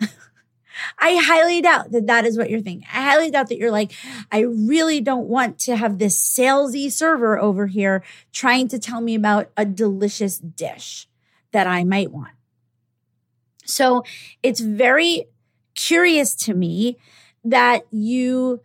[0.00, 2.86] I highly doubt that that is what you're thinking.
[2.92, 3.92] I highly doubt that you're like,
[4.30, 9.14] I really don't want to have this salesy server over here trying to tell me
[9.14, 11.08] about a delicious dish
[11.52, 12.32] that I might want.
[13.64, 14.02] So
[14.42, 15.26] it's very
[15.74, 16.96] curious to me
[17.44, 18.60] that you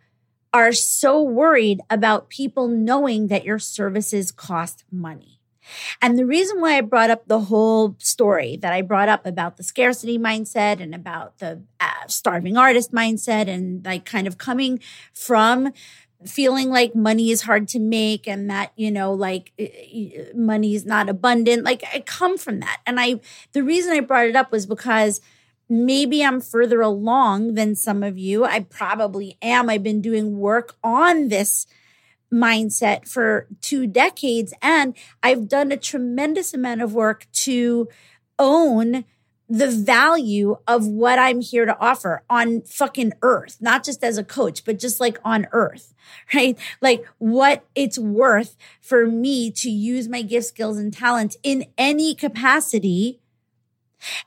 [0.52, 5.38] are so worried about people knowing that your services cost money.
[6.00, 9.56] And the reason why I brought up the whole story that I brought up about
[9.56, 14.80] the scarcity mindset and about the uh, starving artist mindset and like kind of coming
[15.12, 15.72] from
[16.26, 19.52] feeling like money is hard to make and that you know like
[20.34, 23.20] money is not abundant like i come from that and i
[23.52, 25.20] the reason i brought it up was because
[25.68, 28.44] maybe I'm further along than some of you.
[28.44, 29.68] I probably am.
[29.68, 31.66] I've been doing work on this
[32.32, 37.88] mindset for two decades, and I've done a tremendous amount of work to
[38.38, 39.04] own
[39.48, 44.24] the value of what I'm here to offer on fucking earth, not just as a
[44.24, 45.94] coach, but just like on earth,
[46.34, 46.58] right?
[46.82, 52.14] Like what it's worth for me to use my gift, skills, and talents in any
[52.14, 53.20] capacity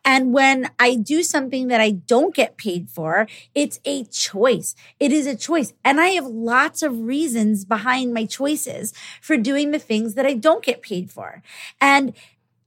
[0.04, 4.76] and when I do something that I don't get paid for, it's a choice.
[5.00, 5.74] It is a choice.
[5.84, 10.34] And I have lots of reasons behind my choices for doing the things that I
[10.34, 11.42] don't get paid for.
[11.80, 12.14] And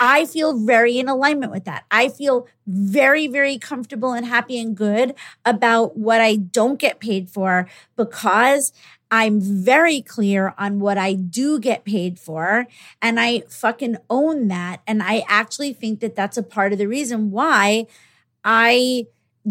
[0.00, 1.84] I feel very in alignment with that.
[1.90, 5.14] I feel very, very comfortable and happy and good
[5.44, 8.72] about what I don't get paid for because
[9.14, 12.66] I'm very clear on what I do get paid for
[13.00, 14.80] and I fucking own that.
[14.88, 17.86] And I actually think that that's a part of the reason why
[18.42, 19.06] I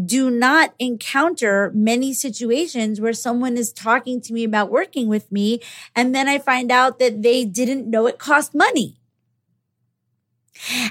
[0.05, 5.61] do not encounter many situations where someone is talking to me about working with me.
[5.95, 8.99] And then I find out that they didn't know it cost money.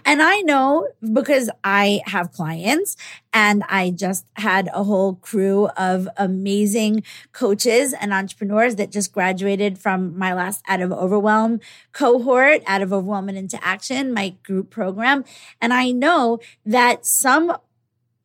[0.05, 2.97] And I know because I have clients
[3.33, 9.79] and I just had a whole crew of amazing coaches and entrepreneurs that just graduated
[9.79, 11.61] from my last out of overwhelm
[11.93, 15.25] cohort, out of overwhelm and into action, my group program.
[15.61, 17.57] And I know that some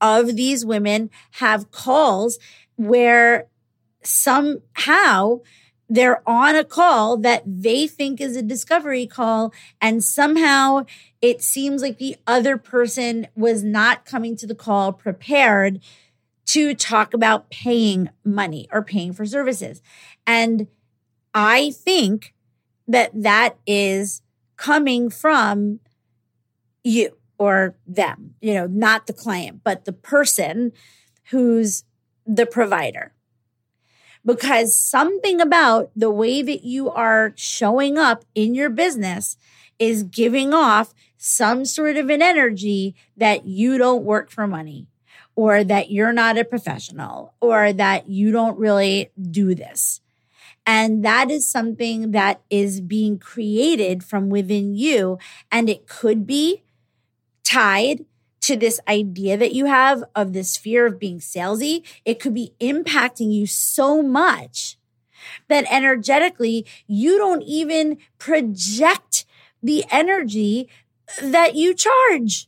[0.02, 2.40] of these women have calls
[2.76, 3.48] where
[4.04, 5.42] somehow
[5.90, 10.86] they're on a call that they think is a discovery call and somehow
[11.22, 15.80] it seems like the other person was not coming to the call prepared
[16.46, 19.82] to talk about paying money or paying for services.
[20.26, 20.68] And
[21.34, 22.34] i think
[22.88, 24.22] that that is
[24.56, 25.80] coming from
[26.86, 30.72] you or them you know not the client but the person
[31.30, 31.84] who's
[32.28, 33.14] the provider.
[34.26, 39.38] Because something about the way that you are showing up in your business
[39.80, 44.88] is giving off some sort of an energy that you don't work for money
[45.36, 50.02] or that you're not a professional or that you don't really do this.
[50.66, 55.18] And that is something that is being created from within you.
[55.52, 56.64] And it could be
[57.44, 58.06] tied
[58.42, 62.54] to this idea that you have of this fear of being salesy, it could be
[62.62, 64.78] impacting you so much
[65.50, 69.26] that energetically you don't even project
[69.62, 70.70] the energy
[71.22, 72.48] that you charge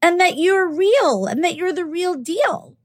[0.00, 2.76] and that you're real and that you're the real deal.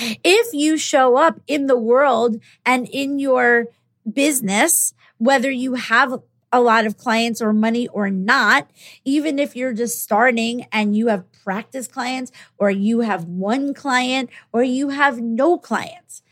[0.00, 3.66] If you show up in the world and in your
[4.10, 8.70] business, whether you have a lot of clients or money or not,
[9.04, 14.30] even if you're just starting and you have practice clients or you have one client
[14.52, 16.22] or you have no clients.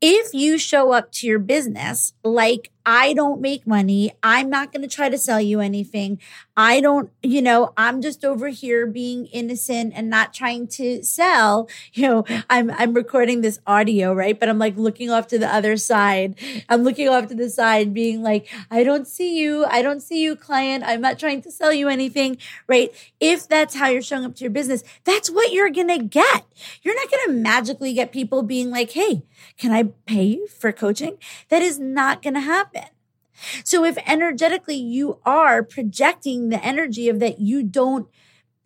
[0.00, 4.12] If you show up to your business like I don't make money.
[4.22, 6.18] I'm not going to try to sell you anything.
[6.56, 11.68] I don't, you know, I'm just over here being innocent and not trying to sell.
[11.98, 14.38] You know, I'm I'm recording this audio, right?
[14.38, 16.36] But I'm like looking off to the other side.
[16.68, 19.64] I'm looking off to the side being like, I don't see you.
[19.64, 20.84] I don't see you, client.
[20.86, 22.92] I'm not trying to sell you anything, right?
[23.18, 26.44] If that's how you're showing up to your business, that's what you're going to get.
[26.82, 29.22] You're not going to magically get people being like, "Hey,
[29.56, 32.77] can I pay you for coaching?" That is not going to happen.
[33.64, 38.08] So if energetically you are projecting the energy of that you don't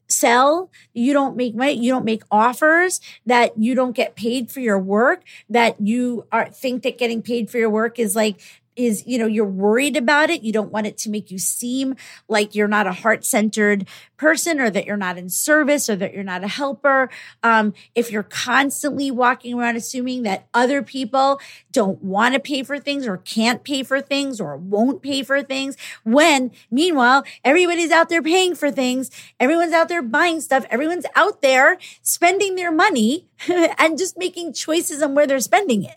[0.08, 4.60] sell, you don't make money, you don't make offers, that you don't get paid for
[4.60, 8.38] your work, that you are think that getting paid for your work is like
[8.76, 10.42] is, you know, you're worried about it.
[10.42, 11.94] You don't want it to make you seem
[12.28, 16.14] like you're not a heart centered person or that you're not in service or that
[16.14, 17.10] you're not a helper.
[17.42, 21.40] Um, if you're constantly walking around assuming that other people
[21.72, 25.42] don't want to pay for things or can't pay for things or won't pay for
[25.42, 29.10] things, when meanwhile, everybody's out there paying for things,
[29.40, 33.26] everyone's out there buying stuff, everyone's out there spending their money
[33.78, 35.96] and just making choices on where they're spending it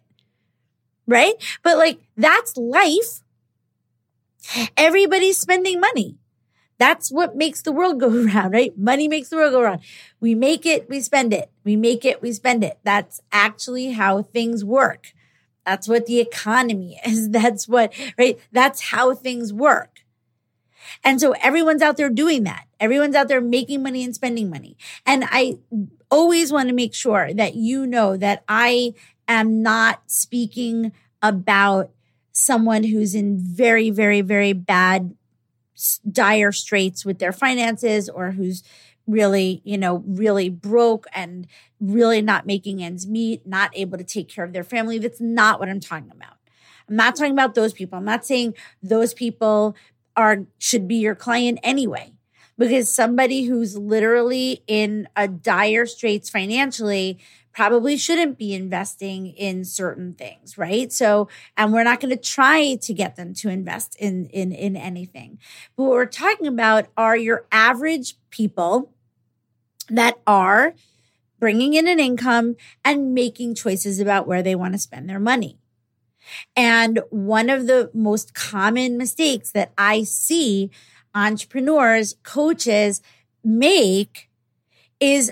[1.08, 1.34] right?
[1.64, 3.22] But like that's life.
[4.78, 6.18] Everybody's spending money.
[6.78, 8.78] That's what makes the world go around, right?
[8.78, 9.82] Money makes the world go around.
[10.20, 11.52] We make it, we spend it.
[11.64, 12.80] We make it, we spend it.
[12.84, 15.14] That's actually how things work.
[15.66, 17.30] That's what the economy is.
[17.30, 18.38] That's what, right?
[18.52, 20.02] That's how things work.
[21.04, 22.68] And so everyone's out there doing that.
[22.80, 24.78] Everyone's out there making money and spending money.
[25.06, 25.58] And I
[26.12, 28.94] always want to make sure that you know that I
[29.28, 31.92] am not speaking about
[32.32, 35.16] someone who's in very, very, very bad,
[36.10, 38.64] dire straits with their finances or who's
[39.08, 41.48] really, you know, really broke and
[41.80, 44.98] really not making ends meet, not able to take care of their family.
[44.98, 46.36] That's not what I'm talking about.
[46.90, 47.98] I'm not talking about those people.
[47.98, 49.76] I'm not saying those people
[50.16, 52.14] are should be your client anyway
[52.58, 57.20] because somebody who's literally in a dire straits financially
[57.56, 60.92] probably shouldn't be investing in certain things, right?
[60.92, 64.76] So, and we're not going to try to get them to invest in, in, in
[64.76, 65.40] anything.
[65.76, 68.92] But what we're talking about are your average people
[69.90, 70.74] that are
[71.40, 75.58] bringing in an income and making choices about where they want to spend their money.
[76.58, 80.72] And one of the most common mistakes that I see
[81.14, 83.02] entrepreneurs, coaches
[83.44, 84.30] make
[85.00, 85.32] is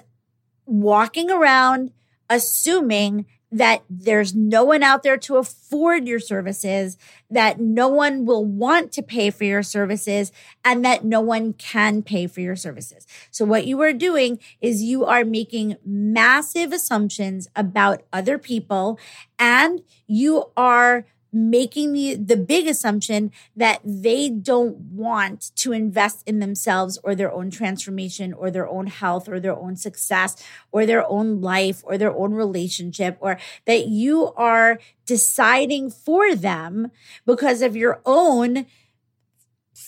[0.66, 1.92] walking around
[2.30, 6.98] assuming that there's no one out there to afford your services,
[7.30, 10.32] that no one will want to pay for your services,
[10.66, 13.06] and that no one can pay for your services.
[13.30, 19.00] So what you are doing is you are making massive assumptions about other people
[19.38, 26.40] and you are making the, the big assumption that they don't want to invest in
[26.40, 31.10] themselves or their own transformation or their own health or their own success or their
[31.10, 36.92] own life or their own relationship or that you are deciding for them
[37.26, 38.66] because of your own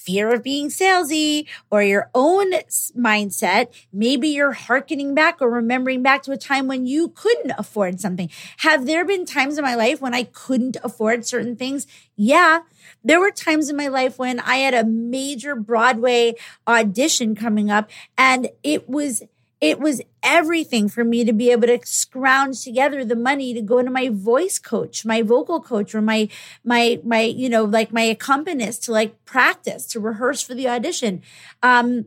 [0.05, 2.51] fear of being salesy or your own
[2.95, 3.67] mindset.
[3.91, 8.29] Maybe you're hearkening back or remembering back to a time when you couldn't afford something.
[8.57, 11.87] Have there been times in my life when I couldn't afford certain things?
[12.15, 12.59] Yeah.
[13.03, 16.35] There were times in my life when I had a major Broadway
[16.67, 19.23] audition coming up and it was
[19.65, 23.81] it was everything for me to be able to scrounge together the money to go
[23.81, 26.29] to my voice coach, my vocal coach, or my
[26.63, 31.23] my my you know like my accompanist to like practice to rehearse for the audition.
[31.63, 32.05] Um,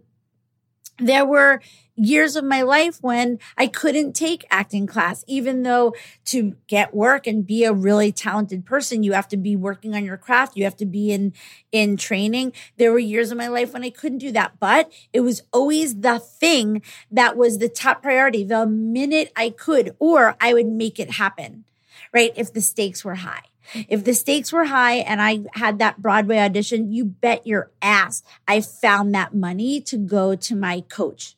[1.01, 1.61] there were
[1.99, 5.95] years of my life when I couldn't take acting class, even though
[6.27, 10.05] to get work and be a really talented person, you have to be working on
[10.05, 10.57] your craft.
[10.57, 11.33] You have to be in,
[11.73, 12.53] in training.
[12.77, 16.01] There were years of my life when I couldn't do that, but it was always
[16.01, 20.99] the thing that was the top priority the minute I could, or I would make
[20.99, 21.65] it happen,
[22.13, 22.33] right?
[22.37, 23.43] If the stakes were high.
[23.89, 28.23] If the stakes were high and I had that Broadway audition, you bet your ass
[28.47, 31.37] I found that money to go to my coach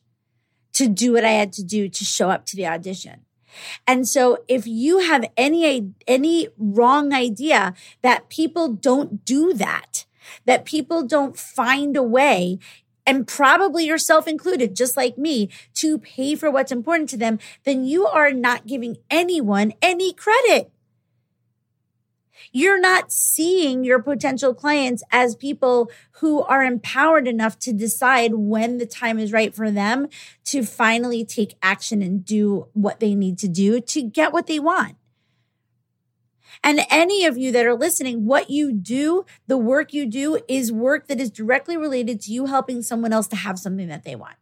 [0.73, 3.25] to do what I had to do to show up to the audition.
[3.85, 10.05] And so if you have any, any wrong idea that people don't do that,
[10.45, 12.59] that people don't find a way
[13.05, 17.83] and probably yourself included, just like me, to pay for what's important to them, then
[17.83, 20.71] you are not giving anyone any credit.
[22.51, 28.77] You're not seeing your potential clients as people who are empowered enough to decide when
[28.77, 30.07] the time is right for them
[30.45, 34.59] to finally take action and do what they need to do to get what they
[34.59, 34.97] want.
[36.63, 40.71] And any of you that are listening, what you do, the work you do is
[40.71, 44.15] work that is directly related to you helping someone else to have something that they
[44.15, 44.35] want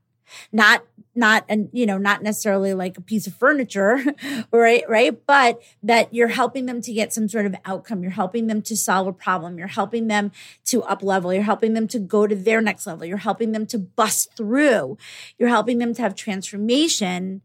[0.52, 0.84] not
[1.16, 4.00] not and you know not necessarily like a piece of furniture
[4.52, 5.18] right right?
[5.26, 8.02] But that you're helping them to get some sort of outcome.
[8.02, 9.58] You're helping them to solve a problem.
[9.58, 10.32] You're helping them
[10.66, 11.34] to up level.
[11.34, 13.06] You're helping them to go to their next level.
[13.06, 14.98] You're helping them to bust through.
[15.38, 17.42] You're helping them to have transformation.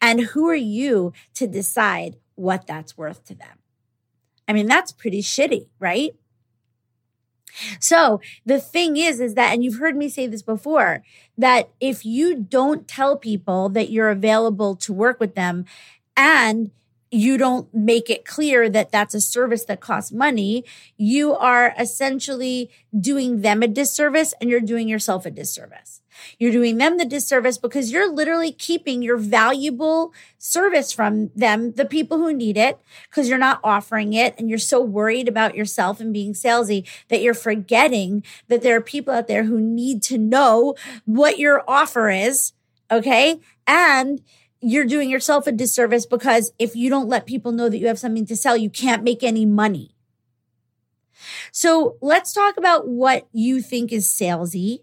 [0.00, 3.58] And who are you to decide what that's worth to them?
[4.46, 6.14] I mean that's pretty shitty right
[7.80, 11.02] So the thing is, is that, and you've heard me say this before,
[11.38, 15.64] that if you don't tell people that you're available to work with them
[16.16, 16.70] and
[17.14, 20.64] you don't make it clear that that's a service that costs money,
[20.96, 26.00] you are essentially doing them a disservice and you're doing yourself a disservice.
[26.38, 31.84] You're doing them the disservice because you're literally keeping your valuable service from them, the
[31.84, 36.00] people who need it, because you're not offering it and you're so worried about yourself
[36.00, 40.18] and being salesy that you're forgetting that there are people out there who need to
[40.18, 42.52] know what your offer is.
[42.90, 43.40] Okay.
[43.66, 44.20] And
[44.64, 47.98] you're doing yourself a disservice because if you don't let people know that you have
[47.98, 49.94] something to sell, you can't make any money.
[51.52, 54.80] So let's talk about what you think is salesy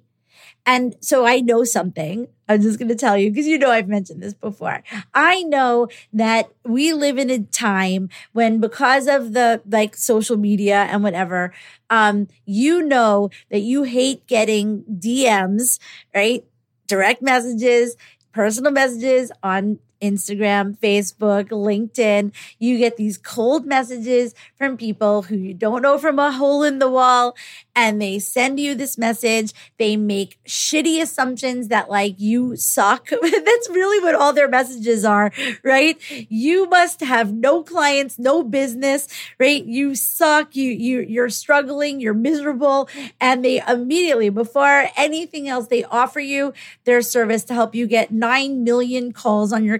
[0.65, 2.27] and so I know something.
[2.47, 4.83] I'm just going to tell you because you know I've mentioned this before.
[5.13, 10.83] I know that we live in a time when because of the like social media
[10.83, 11.53] and whatever,
[11.89, 15.79] um, you know that you hate getting DMs,
[16.13, 16.45] right?
[16.87, 17.95] Direct messages,
[18.33, 22.31] personal messages on Instagram, Facebook, LinkedIn.
[22.59, 26.79] You get these cold messages from people who you don't know from a hole in
[26.79, 27.35] the wall
[27.75, 29.53] and they send you this message.
[29.77, 33.09] They make shitty assumptions that like you suck.
[33.21, 35.31] That's really what all their messages are,
[35.63, 35.97] right?
[36.29, 39.07] You must have no clients, no business,
[39.39, 39.63] right?
[39.63, 40.55] You suck.
[40.55, 41.99] You, you, you're struggling.
[41.99, 42.89] You're miserable.
[43.19, 48.11] And they immediately, before anything else, they offer you their service to help you get
[48.11, 49.77] 9 million calls on your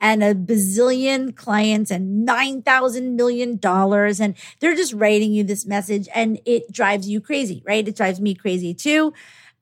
[0.00, 4.20] and a bazillion clients and 9,000 million dollars.
[4.20, 7.86] And they're just writing you this message and it drives drives you crazy, right?
[7.86, 9.12] It drives me crazy too.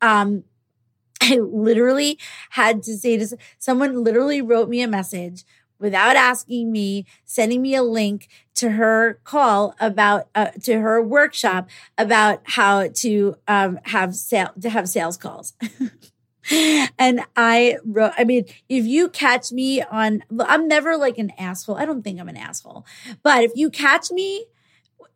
[0.01, 0.45] Um,
[1.21, 2.19] I literally
[2.51, 5.45] had to say to someone literally wrote me a message
[5.79, 11.69] without asking me, sending me a link to her call about uh, to her workshop
[11.99, 15.55] about how to um, have sale to have sales calls.
[16.99, 21.77] and I wrote, I mean, if you catch me on, I'm never like an asshole.
[21.77, 22.87] I don't think I'm an asshole,
[23.23, 24.47] but if you catch me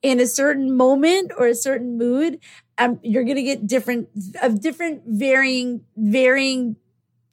[0.03, 2.39] in a certain moment or a certain mood,
[2.79, 4.09] um, you're going to get different
[4.43, 6.77] of different varying varying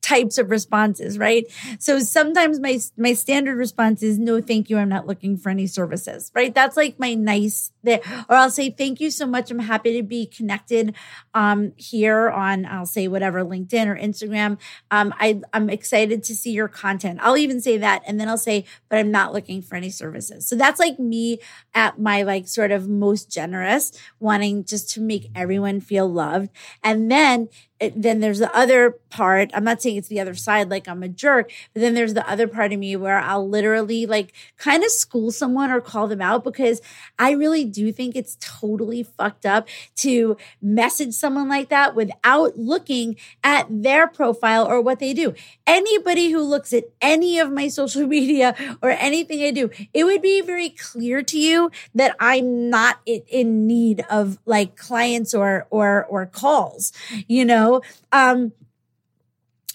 [0.05, 1.45] types of responses, right?
[1.79, 4.77] So sometimes my my standard response is no, thank you.
[4.77, 6.53] I'm not looking for any services, right?
[6.53, 9.49] That's like my nice that, or I'll say thank you so much.
[9.49, 10.95] I'm happy to be connected
[11.33, 14.57] um, here on I'll say whatever LinkedIn or Instagram.
[14.91, 17.19] Um, I I'm excited to see your content.
[17.21, 20.47] I'll even say that, and then I'll say, but I'm not looking for any services.
[20.47, 21.39] So that's like me
[21.73, 26.49] at my like sort of most generous, wanting just to make everyone feel loved,
[26.83, 29.51] and then it, then there's the other part.
[29.53, 32.27] I'm not saying it's the other side, like I'm a jerk, but then there's the
[32.29, 36.21] other part of me where I'll literally like kind of school someone or call them
[36.21, 36.81] out because
[37.19, 39.67] I really do you think it's totally fucked up
[39.97, 45.33] to message someone like that without looking at their profile or what they do.
[45.67, 50.21] Anybody who looks at any of my social media or anything I do, it would
[50.21, 56.05] be very clear to you that I'm not in need of like clients or, or,
[56.05, 56.91] or calls,
[57.27, 57.55] you know?
[57.55, 58.51] know, um,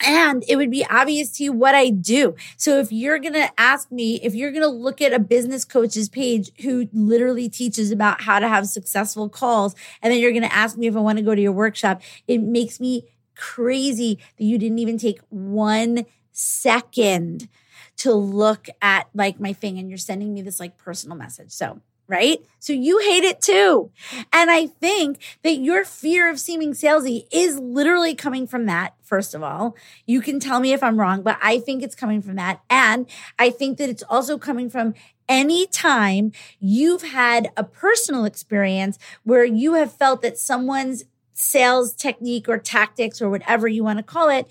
[0.00, 2.34] and it would be obvious to you what I do.
[2.56, 5.64] So if you're going to ask me, if you're going to look at a business
[5.64, 10.42] coach's page who literally teaches about how to have successful calls, and then you're going
[10.42, 13.04] to ask me if I want to go to your workshop, it makes me
[13.36, 17.48] crazy that you didn't even take one second
[17.96, 21.50] to look at like my thing and you're sending me this like personal message.
[21.50, 21.80] So
[22.10, 22.44] right?
[22.58, 23.90] So you hate it too.
[24.32, 28.94] And I think that your fear of seeming salesy is literally coming from that.
[29.02, 32.20] First of all, you can tell me if I'm wrong, but I think it's coming
[32.20, 32.60] from that.
[32.68, 33.06] And
[33.38, 34.94] I think that it's also coming from
[35.28, 42.48] any time you've had a personal experience where you have felt that someone's sales technique
[42.48, 44.48] or tactics or whatever you want to call it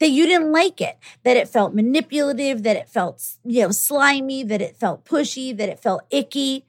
[0.00, 4.42] that you didn't like it, that it felt manipulative, that it felt, you know, slimy,
[4.42, 6.64] that it felt pushy, that it felt icky.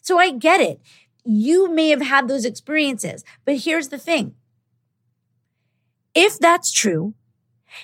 [0.00, 0.80] So I get it.
[1.24, 4.34] You may have had those experiences, but here's the thing.
[6.14, 7.14] If that's true,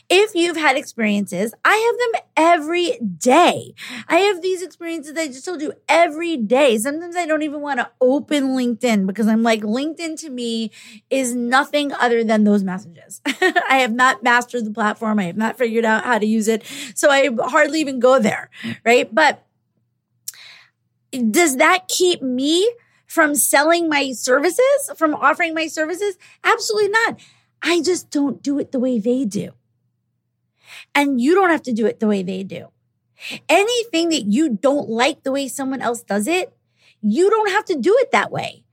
[0.08, 3.74] if you've had experiences, I have them every day.
[4.08, 6.78] I have these experiences I just told you every day.
[6.78, 10.70] Sometimes I don't even want to open LinkedIn because I'm like, LinkedIn to me
[11.10, 13.20] is nothing other than those messages.
[13.26, 15.18] I have not mastered the platform.
[15.18, 16.64] I have not figured out how to use it.
[16.94, 18.50] So I hardly even go there.
[18.84, 19.12] Right.
[19.14, 19.45] But
[21.10, 22.70] does that keep me
[23.06, 26.16] from selling my services, from offering my services?
[26.44, 27.20] Absolutely not.
[27.62, 29.52] I just don't do it the way they do.
[30.94, 32.68] And you don't have to do it the way they do.
[33.48, 36.54] Anything that you don't like the way someone else does it,
[37.00, 38.64] you don't have to do it that way.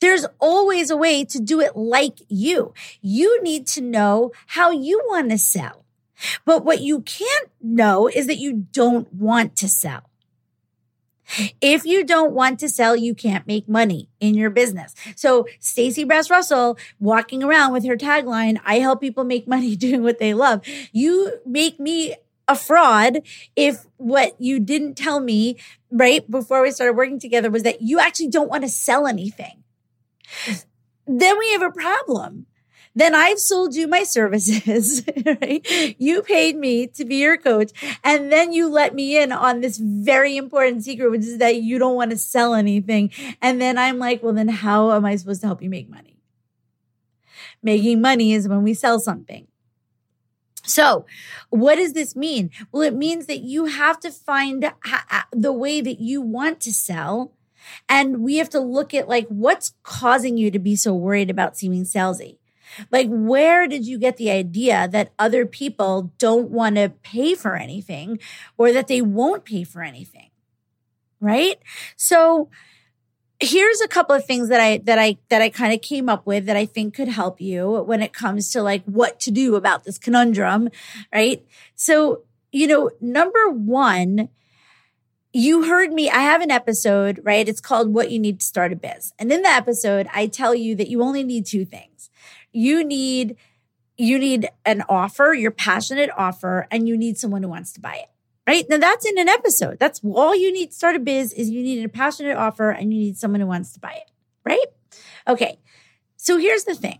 [0.00, 2.74] There's always a way to do it like you.
[3.00, 5.84] You need to know how you want to sell.
[6.44, 10.10] But what you can't know is that you don't want to sell.
[11.60, 14.94] If you don't want to sell, you can't make money in your business.
[15.16, 20.02] So Stacey Brass Russell walking around with her tagline, I help people make money doing
[20.02, 20.60] what they love.
[20.92, 22.14] You make me
[22.46, 23.22] a fraud
[23.56, 25.56] if what you didn't tell me
[25.90, 29.62] right before we started working together was that you actually don't want to sell anything.
[31.06, 32.46] then we have a problem
[32.94, 35.96] then I've sold you my services, right?
[35.98, 37.72] You paid me to be your coach.
[38.04, 41.78] And then you let me in on this very important secret, which is that you
[41.78, 43.10] don't want to sell anything.
[43.42, 46.18] And then I'm like, well, then how am I supposed to help you make money?
[47.62, 49.48] Making money is when we sell something.
[50.66, 51.04] So,
[51.50, 52.50] what does this mean?
[52.72, 54.72] Well, it means that you have to find
[55.30, 57.32] the way that you want to sell.
[57.88, 61.56] And we have to look at like what's causing you to be so worried about
[61.56, 62.38] seeming salesy.
[62.90, 67.56] Like, where did you get the idea that other people don't want to pay for
[67.56, 68.18] anything
[68.56, 70.30] or that they won't pay for anything?
[71.20, 71.58] Right.
[71.96, 72.50] So,
[73.40, 76.26] here's a couple of things that I that I that I kind of came up
[76.26, 79.56] with that I think could help you when it comes to like what to do
[79.56, 80.68] about this conundrum,
[81.12, 81.44] right?
[81.74, 82.22] So,
[82.52, 84.28] you know, number 1,
[85.32, 86.08] you heard me.
[86.08, 87.48] I have an episode, right?
[87.48, 89.12] It's called What You Need to Start a Biz.
[89.18, 91.93] And in the episode, I tell you that you only need two things
[92.54, 93.36] you need
[93.96, 97.94] you need an offer, your passionate offer, and you need someone who wants to buy
[97.94, 98.10] it.
[98.46, 98.66] Right.
[98.68, 99.78] Now that's in an episode.
[99.78, 102.92] That's all you need to start a biz is you need a passionate offer and
[102.92, 104.10] you need someone who wants to buy it.
[104.44, 104.66] Right.
[105.26, 105.58] Okay.
[106.16, 106.98] So here's the thing.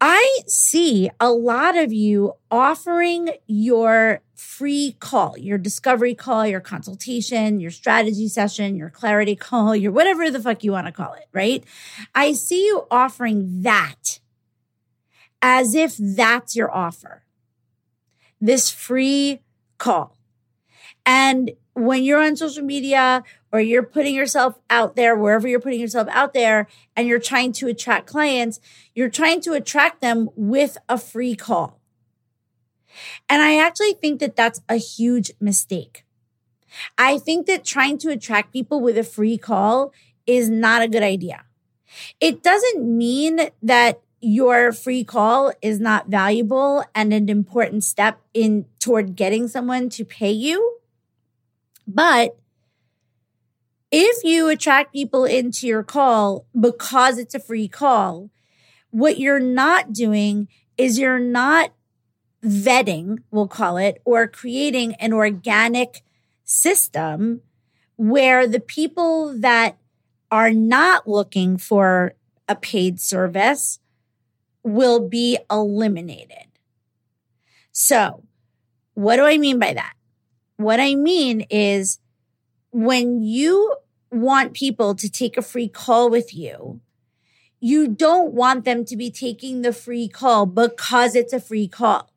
[0.00, 7.60] I see a lot of you offering your free call, your discovery call, your consultation,
[7.60, 11.26] your strategy session, your clarity call, your whatever the fuck you want to call it,
[11.32, 11.62] right?
[12.14, 14.20] I see you offering that
[15.42, 17.24] as if that's your offer.
[18.40, 19.40] This free
[19.76, 20.16] call.
[21.06, 25.80] And when you're on social media or you're putting yourself out there, wherever you're putting
[25.80, 28.60] yourself out there, and you're trying to attract clients,
[28.94, 31.80] you're trying to attract them with a free call.
[33.28, 36.04] And I actually think that that's a huge mistake.
[36.98, 39.92] I think that trying to attract people with a free call
[40.26, 41.44] is not a good idea.
[42.20, 48.66] It doesn't mean that your free call is not valuable and an important step in
[48.78, 50.79] toward getting someone to pay you.
[51.92, 52.36] But
[53.90, 58.30] if you attract people into your call because it's a free call,
[58.90, 60.46] what you're not doing
[60.78, 61.72] is you're not
[62.44, 66.02] vetting, we'll call it, or creating an organic
[66.44, 67.42] system
[67.96, 69.76] where the people that
[70.30, 72.14] are not looking for
[72.48, 73.80] a paid service
[74.62, 76.46] will be eliminated.
[77.72, 78.22] So,
[78.94, 79.94] what do I mean by that?
[80.60, 82.00] What I mean is
[82.70, 83.76] when you
[84.10, 86.82] want people to take a free call with you,
[87.60, 92.10] you don't want them to be taking the free call because it's a free call.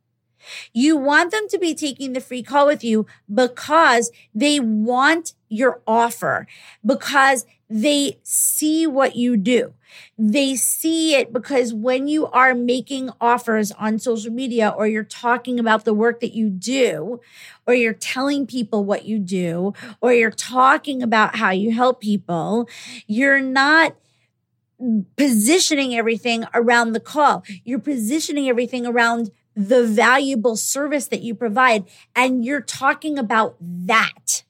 [0.73, 5.81] You want them to be taking the free call with you because they want your
[5.87, 6.45] offer,
[6.85, 9.73] because they see what you do.
[10.15, 15.59] They see it because when you are making offers on social media or you're talking
[15.59, 17.19] about the work that you do,
[17.65, 22.69] or you're telling people what you do, or you're talking about how you help people,
[23.07, 23.95] you're not
[25.17, 27.43] positioning everything around the call.
[27.63, 31.85] You're positioning everything around the valuable service that you provide.
[32.15, 34.43] And you're talking about that.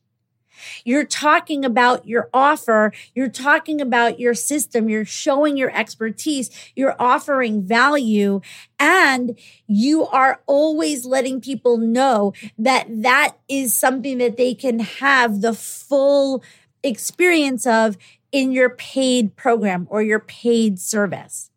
[0.84, 2.94] You're talking about your offer.
[3.14, 4.90] You're talking about your system.
[4.90, 6.50] You're showing your expertise.
[6.76, 8.42] You're offering value
[8.80, 9.38] and
[9.68, 15.54] you are always letting people know that that is something that they can have the
[15.54, 16.44] full
[16.84, 17.98] experience of
[18.32, 21.50] in your paid program or your paid service.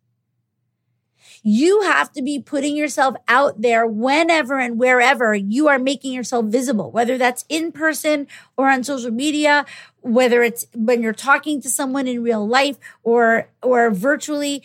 [1.49, 6.47] You have to be putting yourself out there whenever and wherever you are making yourself
[6.47, 8.27] visible, whether that's in person
[8.57, 9.65] or on social media,
[10.01, 14.61] whether it's when you're talking to someone in real life or, or virtually.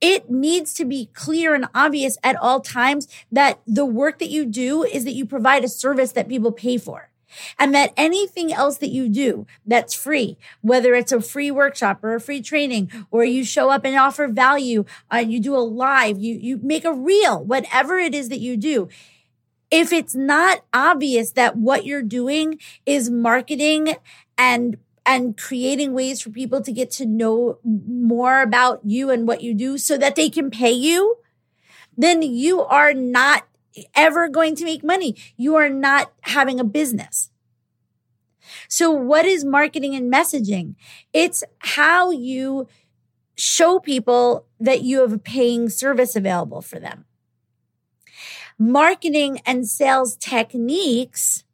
[0.00, 4.44] It needs to be clear and obvious at all times that the work that you
[4.44, 7.10] do is that you provide a service that people pay for.
[7.58, 12.14] And that anything else that you do that's free, whether it's a free workshop or
[12.14, 16.18] a free training, or you show up and offer value, uh, you do a live,
[16.18, 18.88] you, you make a reel, whatever it is that you do.
[19.70, 23.96] If it's not obvious that what you're doing is marketing
[24.38, 29.42] and and creating ways for people to get to know more about you and what
[29.42, 31.16] you do so that they can pay you,
[31.96, 33.46] then you are not
[33.94, 35.16] ever going to make money.
[35.36, 37.30] You are not having a business.
[38.68, 40.74] So what is marketing and messaging?
[41.12, 42.66] It's how you
[43.36, 47.04] show people that you have a paying service available for them.
[48.58, 51.44] Marketing and sales techniques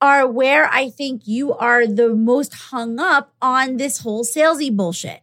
[0.00, 5.20] are where I think you are the most hung up on this whole salesy bullshit.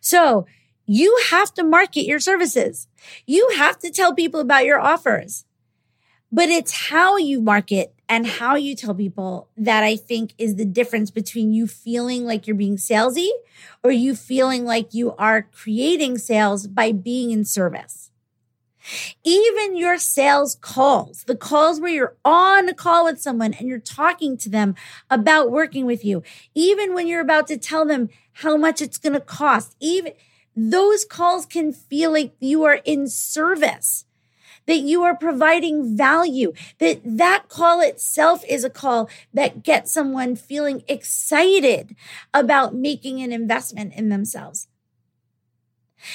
[0.00, 0.46] So
[0.86, 2.87] you have to market your services.
[3.26, 5.44] You have to tell people about your offers,
[6.30, 10.64] but it's how you market and how you tell people that I think is the
[10.64, 13.28] difference between you feeling like you're being salesy
[13.82, 18.10] or you feeling like you are creating sales by being in service.
[19.24, 23.78] Even your sales calls, the calls where you're on a call with someone and you're
[23.78, 24.74] talking to them
[25.10, 26.22] about working with you,
[26.54, 30.12] even when you're about to tell them how much it's going to cost, even
[30.58, 34.04] those calls can feel like you are in service
[34.66, 40.36] that you are providing value, that that call itself is a call that gets someone
[40.36, 41.96] feeling excited
[42.34, 44.68] about making an investment in themselves.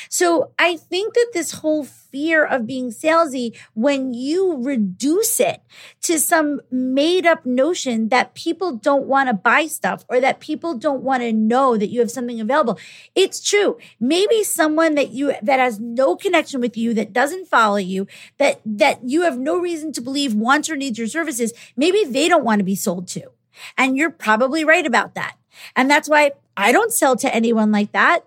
[0.09, 5.61] So I think that this whole fear of being salesy, when you reduce it
[6.01, 10.77] to some made up notion that people don't want to buy stuff or that people
[10.77, 12.79] don't want to know that you have something available,
[13.15, 13.77] it's true.
[13.99, 18.07] Maybe someone that you, that has no connection with you, that doesn't follow you,
[18.38, 22.27] that, that you have no reason to believe wants or needs your services, maybe they
[22.27, 23.31] don't want to be sold to.
[23.77, 25.38] And you're probably right about that.
[25.75, 28.25] And that's why I don't sell to anyone like that.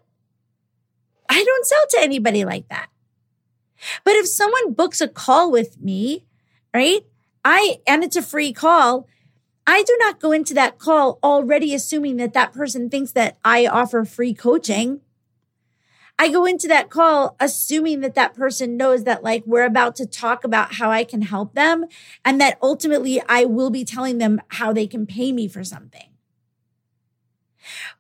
[1.29, 2.89] I don't sell to anybody like that.
[4.05, 6.25] But if someone books a call with me,
[6.75, 7.05] right?
[7.45, 9.07] I, and it's a free call.
[9.67, 13.67] I do not go into that call already assuming that that person thinks that I
[13.67, 15.01] offer free coaching.
[16.19, 20.07] I go into that call assuming that that person knows that like we're about to
[20.07, 21.87] talk about how I can help them
[22.25, 26.09] and that ultimately I will be telling them how they can pay me for something.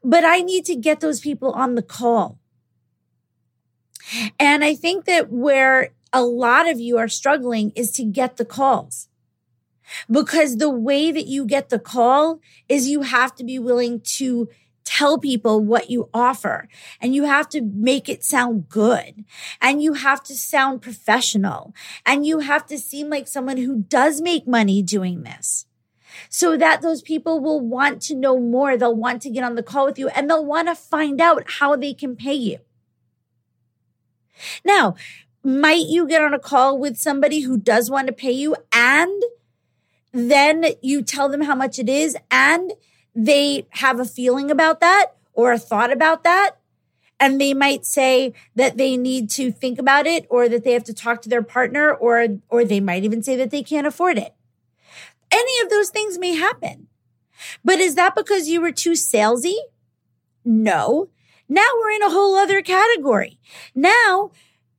[0.03, 2.39] But I need to get those people on the call.
[4.39, 8.45] And I think that where a lot of you are struggling is to get the
[8.45, 9.09] calls.
[10.11, 14.49] Because the way that you get the call is you have to be willing to
[14.85, 16.69] tell people what you offer
[17.01, 19.25] and you have to make it sound good
[19.61, 21.75] and you have to sound professional
[22.07, 25.67] and you have to seem like someone who does make money doing this
[26.29, 28.77] so that those people will want to know more.
[28.77, 31.45] They'll want to get on the call with you and they'll want to find out
[31.59, 32.59] how they can pay you.
[34.65, 34.95] Now,
[35.43, 39.23] might you get on a call with somebody who does want to pay you and
[40.13, 42.73] then you tell them how much it is and
[43.15, 46.57] they have a feeling about that or a thought about that?
[47.19, 50.85] And they might say that they need to think about it or that they have
[50.85, 54.19] to talk to their partner or, or they might even say that they can't afford
[54.19, 54.35] it.
[55.31, 56.89] Any of those things may happen.
[57.65, 59.55] But is that because you were too salesy?
[60.45, 61.09] No.
[61.49, 63.39] Now we're in a whole other category.
[63.75, 64.33] Now,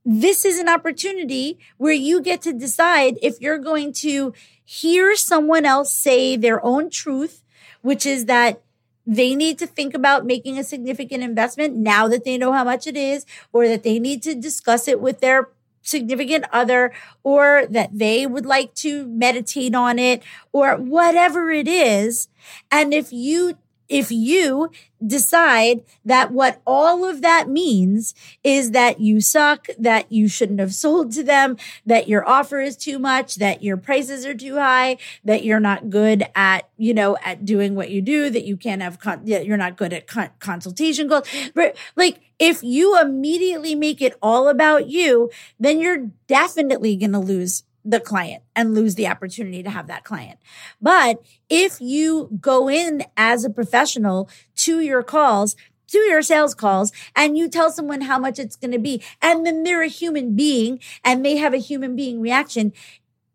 [0.05, 5.65] this is an opportunity where you get to decide if you're going to hear someone
[5.65, 7.43] else say their own truth,
[7.81, 8.61] which is that
[9.05, 12.87] they need to think about making a significant investment now that they know how much
[12.87, 15.49] it is, or that they need to discuss it with their
[15.81, 16.93] significant other,
[17.23, 22.27] or that they would like to meditate on it, or whatever it is.
[22.69, 23.57] And if you
[23.89, 24.69] if you
[25.05, 30.73] decide that what all of that means is that you suck, that you shouldn't have
[30.73, 34.97] sold to them, that your offer is too much, that your prices are too high,
[35.23, 38.81] that you're not good at, you know, at doing what you do, that you can't
[38.81, 41.27] have, con- you're not good at con- consultation goals.
[41.53, 45.29] But like, if you immediately make it all about you,
[45.59, 50.03] then you're definitely going to lose the client and lose the opportunity to have that
[50.03, 50.37] client.
[50.81, 55.55] But if you go in as a professional to your calls,
[55.87, 59.45] to your sales calls and you tell someone how much it's going to be, and
[59.45, 62.73] then they're a human being and they have a human being reaction,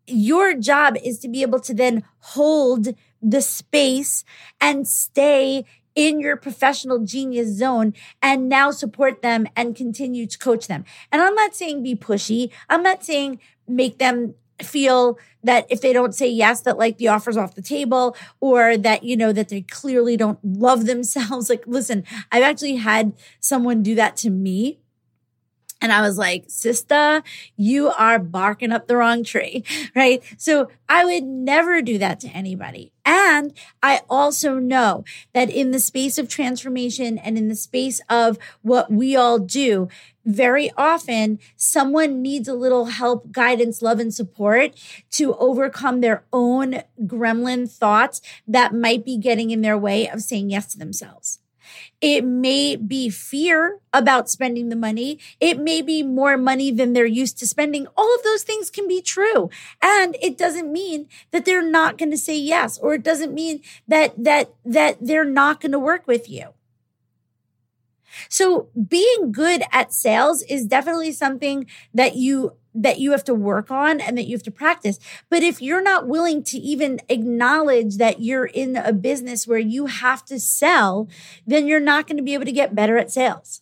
[0.05, 2.89] your job is to be able to then hold
[3.23, 4.23] the space
[4.61, 10.67] and stay in your professional genius zone and now support them and continue to coach
[10.67, 10.85] them.
[11.11, 12.51] And I'm not saying be pushy.
[12.69, 17.07] I'm not saying make them feel that if they don't say yes, that like the
[17.07, 21.49] offer's off the table or that, you know, that they clearly don't love themselves.
[21.53, 24.79] Like, listen, I've actually had someone do that to me.
[25.83, 27.21] And I was like, sister,
[27.57, 29.65] you are barking up the wrong tree,
[29.95, 30.23] right?
[30.37, 32.93] So I would never do that to anybody.
[33.03, 33.53] And
[33.83, 35.03] I also know
[35.33, 39.89] that in the space of transformation and in the space of what we all do,
[40.23, 44.79] very often someone needs a little help, guidance, love, and support
[45.11, 50.49] to overcome their own gremlin thoughts that might be getting in their way of saying
[50.49, 51.39] yes to themselves.
[52.01, 55.19] It may be fear about spending the money.
[55.39, 57.87] It may be more money than they're used to spending.
[57.95, 59.49] All of those things can be true.
[59.81, 63.61] And it doesn't mean that they're not going to say yes, or it doesn't mean
[63.87, 66.53] that, that, that they're not going to work with you.
[68.29, 73.69] So being good at sales is definitely something that you that you have to work
[73.69, 74.99] on and that you have to practice.
[75.29, 79.85] But if you're not willing to even acknowledge that you're in a business where you
[79.85, 81.07] have to sell,
[81.45, 83.61] then you're not going to be able to get better at sales.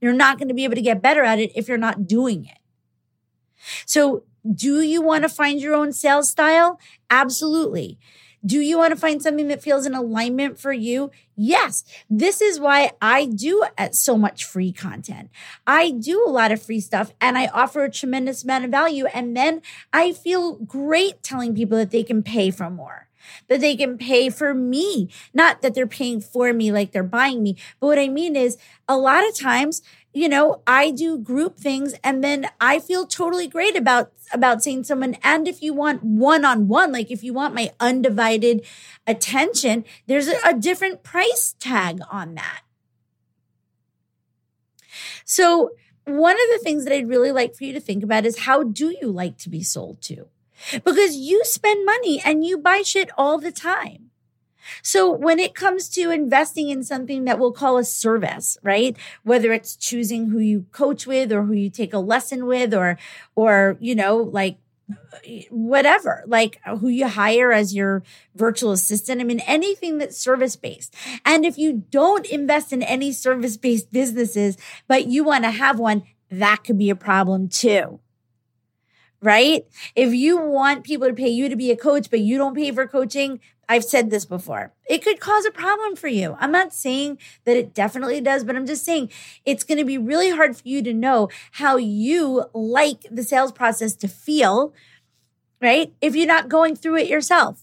[0.00, 2.44] You're not going to be able to get better at it if you're not doing
[2.44, 2.58] it.
[3.86, 6.80] So do you want to find your own sales style?
[7.10, 7.98] Absolutely.
[8.44, 11.10] Do you want to find something that feels in alignment for you?
[11.36, 11.84] Yes.
[12.10, 15.30] This is why I do uh, so much free content.
[15.66, 19.06] I do a lot of free stuff and I offer a tremendous amount of value.
[19.06, 19.62] And then
[19.92, 23.08] I feel great telling people that they can pay for more
[23.48, 25.08] that they can pay for me.
[25.32, 27.56] Not that they're paying for me like they're buying me.
[27.80, 28.56] But what I mean is
[28.88, 29.82] a lot of times
[30.12, 34.82] you know, I do group things and then I feel totally great about about seeing
[34.84, 38.64] someone and if you want one on one, like if you want my undivided
[39.06, 42.62] attention, there's a, a different price tag on that.
[45.24, 45.70] So,
[46.04, 48.64] one of the things that I'd really like for you to think about is how
[48.64, 50.26] do you like to be sold to?
[50.84, 54.11] Because you spend money and you buy shit all the time.
[54.82, 58.96] So when it comes to investing in something that we'll call a service, right?
[59.22, 62.98] Whether it's choosing who you coach with or who you take a lesson with or,
[63.34, 64.58] or, you know, like
[65.50, 68.02] whatever, like who you hire as your
[68.34, 69.20] virtual assistant.
[69.20, 70.94] I mean, anything that's service based.
[71.24, 74.56] And if you don't invest in any service based businesses,
[74.88, 78.00] but you want to have one, that could be a problem too
[79.22, 79.64] right?
[79.94, 82.72] If you want people to pay you to be a coach, but you don't pay
[82.72, 83.40] for coaching,
[83.72, 84.74] I've said this before.
[84.86, 86.36] It could cause a problem for you.
[86.38, 87.16] I'm not saying
[87.46, 89.08] that it definitely does, but I'm just saying
[89.46, 93.50] it's going to be really hard for you to know how you like the sales
[93.50, 94.74] process to feel,
[95.62, 95.90] right?
[96.02, 97.62] If you're not going through it yourself.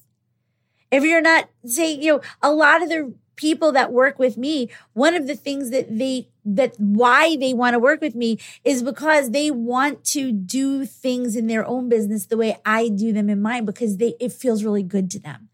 [0.89, 4.71] If you're not saying, you know, a lot of the people that work with me,
[4.93, 8.81] one of the things that they that why they want to work with me is
[8.81, 13.29] because they want to do things in their own business the way I do them
[13.29, 15.48] in mine because they it feels really good to them.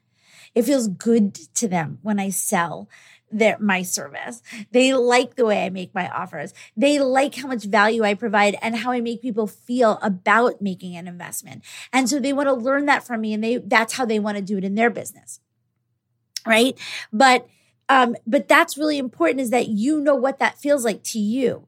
[0.55, 2.89] It feels good to them when I sell
[3.31, 4.41] their my service.
[4.71, 6.53] They like the way I make my offers.
[6.77, 10.95] They like how much value I provide and how I make people feel about making
[10.95, 11.63] an investment.
[11.91, 14.37] And so they want to learn that from me and they that's how they want
[14.37, 15.39] to do it in their business.
[16.45, 16.77] Right?
[17.11, 17.47] But
[17.89, 21.67] um but that's really important is that you know what that feels like to you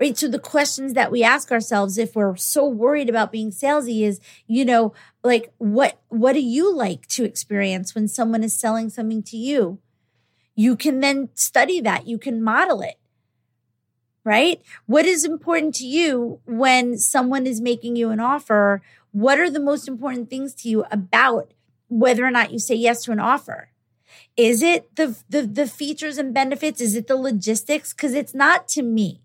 [0.00, 0.16] right?
[0.16, 4.20] So the questions that we ask ourselves if we're so worried about being salesy is,
[4.46, 4.92] you know,
[5.22, 9.78] like what what do you like to experience when someone is selling something to you?
[10.54, 12.06] You can then study that.
[12.06, 12.98] You can model it.
[14.24, 14.62] Right?
[14.86, 18.80] What is important to you when someone is making you an offer?
[19.12, 21.52] What are the most important things to you about
[21.88, 23.70] whether or not you say yes to an offer?
[24.36, 26.80] Is it the the, the features and benefits?
[26.80, 27.92] Is it the logistics?
[27.92, 29.23] Because it's not to me.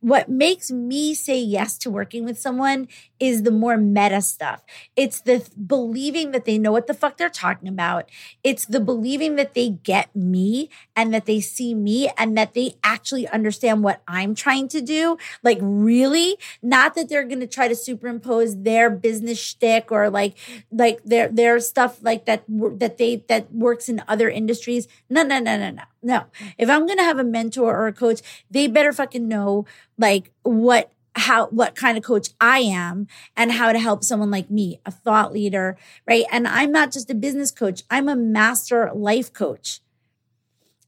[0.00, 2.86] What makes me say yes to working with someone
[3.18, 4.64] is the more meta stuff.
[4.94, 8.08] It's the believing that they know what the fuck they're talking about.
[8.44, 12.74] It's the believing that they get me and that they see me and that they
[12.84, 15.18] actually understand what I'm trying to do.
[15.42, 20.36] Like really, not that they're going to try to superimpose their business shtick or like,
[20.70, 24.86] like their, their stuff like that, that they, that works in other industries.
[25.10, 25.82] No, no, no, no, no.
[26.02, 26.24] No.
[26.56, 28.20] If I'm to have a mentor or a coach,
[28.50, 33.72] they better fucking know like what how what kind of coach I am and how
[33.72, 35.76] to help someone like me, a thought leader,
[36.06, 36.24] right?
[36.30, 39.80] And I'm not just a business coach, I'm a master life coach.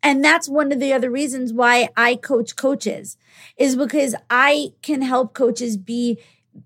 [0.02, 3.18] And that's one of the other reasons why I coach coaches
[3.58, 6.18] is because I can help coaches be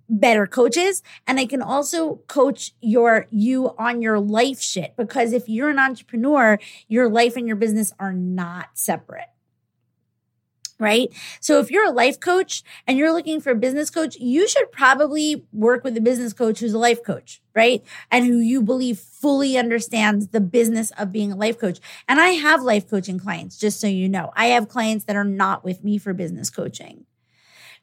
[0.09, 5.49] better coaches and I can also coach your you on your life shit because if
[5.49, 6.59] you're an entrepreneur,
[6.89, 9.29] your life and your business are not separate.
[10.81, 11.09] Right.
[11.39, 14.73] So if you're a life coach and you're looking for a business coach, you should
[14.73, 17.83] probably work with a business coach who's a life coach, right?
[18.11, 21.79] And who you believe fully understands the business of being a life coach.
[22.09, 24.33] And I have life coaching clients, just so you know.
[24.35, 27.07] I have clients that are not with me for business coaching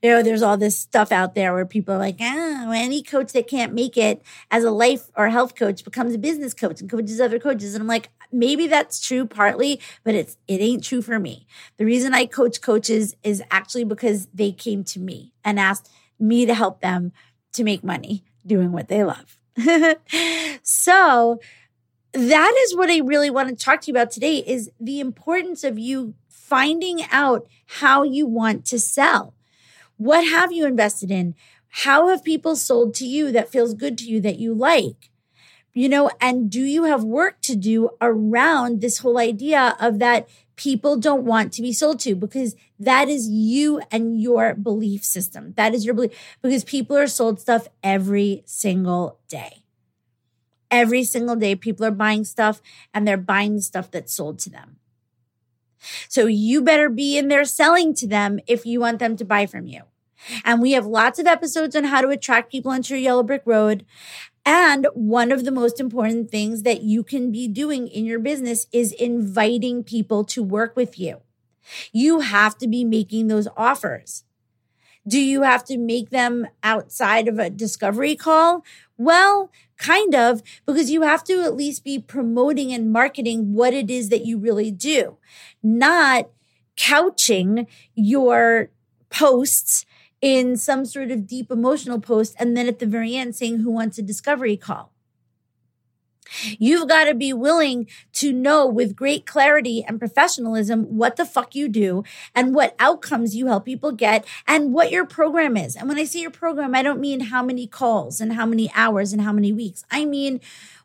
[0.01, 3.33] you know, there's all this stuff out there where people are like, ah, any coach
[3.33, 6.89] that can't make it as a life or health coach becomes a business coach and
[6.89, 7.75] coaches other coaches.
[7.75, 11.45] And I'm like, maybe that's true partly, but it's it ain't true for me.
[11.77, 16.45] The reason I coach coaches is actually because they came to me and asked me
[16.45, 17.11] to help them
[17.53, 19.37] to make money doing what they love.
[20.63, 21.39] so
[22.13, 25.63] that is what I really want to talk to you about today is the importance
[25.63, 29.33] of you finding out how you want to sell.
[30.01, 31.35] What have you invested in?
[31.69, 35.11] How have people sold to you that feels good to you that you like?
[35.75, 40.27] You know, and do you have work to do around this whole idea of that
[40.55, 45.53] people don't want to be sold to because that is you and your belief system.
[45.55, 49.61] That is your belief because people are sold stuff every single day.
[50.71, 52.59] Every single day, people are buying stuff
[52.91, 54.77] and they're buying stuff that's sold to them.
[56.07, 59.45] So you better be in there selling to them if you want them to buy
[59.45, 59.81] from you.
[60.43, 63.43] And we have lots of episodes on how to attract people onto your yellow brick
[63.45, 63.85] road.
[64.45, 68.67] And one of the most important things that you can be doing in your business
[68.71, 71.21] is inviting people to work with you.
[71.91, 74.23] You have to be making those offers.
[75.07, 78.63] Do you have to make them outside of a discovery call?
[78.97, 83.89] Well, kind of, because you have to at least be promoting and marketing what it
[83.89, 85.17] is that you really do,
[85.63, 86.29] not
[86.77, 88.69] couching your
[89.09, 89.85] posts
[90.21, 93.71] in some sort of deep emotional post and then at the very end saying who
[93.71, 94.91] wants a discovery call.
[96.57, 101.55] You've got to be willing to know with great clarity and professionalism what the fuck
[101.55, 102.03] you do
[102.33, 105.75] and what outcomes you help people get and what your program is.
[105.75, 108.71] And when I say your program, I don't mean how many calls and how many
[108.73, 109.83] hours and how many weeks.
[109.91, 110.39] I mean,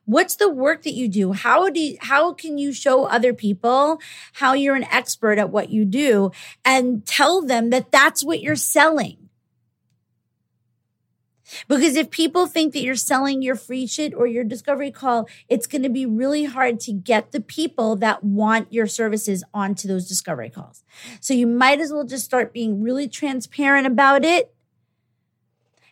[0.05, 1.33] what's the work that you do?
[1.33, 4.01] How do you, how can you show other people
[4.35, 6.33] how you're an expert at what you do
[6.65, 9.26] and tell them that that's what you're selling?
[11.69, 15.67] Because if people think that you're selling your free shit or your discovery call, it's
[15.67, 20.09] going to be really hard to get the people that want your services onto those
[20.09, 20.83] discovery calls.
[21.21, 24.53] So you might as well just start being really transparent about it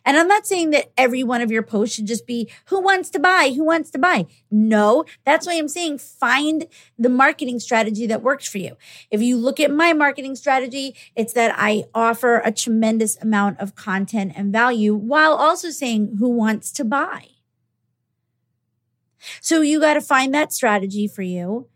[0.05, 3.09] and I'm not saying that every one of your posts should just be who wants
[3.11, 4.27] to buy, who wants to buy.
[4.51, 8.77] No, that's why I'm saying find the marketing strategy that works for you.
[9.09, 13.75] If you look at my marketing strategy, it's that I offer a tremendous amount of
[13.75, 17.29] content and value while also saying who wants to buy.
[19.41, 21.67] So you got to find that strategy for you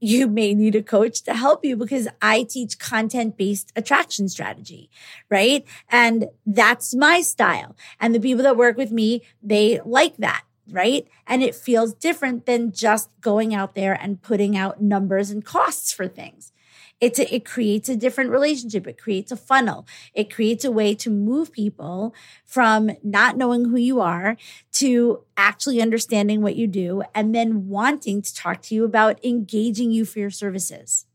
[0.00, 4.90] you may need a coach to help you because I teach content based attraction strategy,
[5.28, 5.64] right?
[5.88, 7.76] And that's my style.
[8.00, 10.44] And the people that work with me, they like that.
[10.70, 11.08] Right.
[11.26, 15.94] And it feels different than just going out there and putting out numbers and costs
[15.94, 16.52] for things.
[17.00, 18.86] It's a, it creates a different relationship.
[18.86, 19.86] It creates a funnel.
[20.14, 24.36] It creates a way to move people from not knowing who you are
[24.72, 29.90] to actually understanding what you do and then wanting to talk to you about engaging
[29.92, 31.06] you for your services.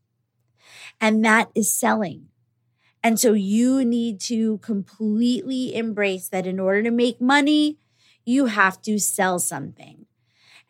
[1.00, 2.28] And that is selling.
[3.02, 7.76] And so you need to completely embrace that in order to make money,
[8.24, 10.06] you have to sell something.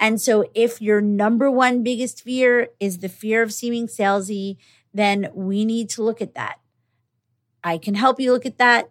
[0.01, 4.57] And so if your number one biggest fear is the fear of seeming salesy,
[4.95, 6.61] then we need to look at that.
[7.63, 8.91] I can help you look at that.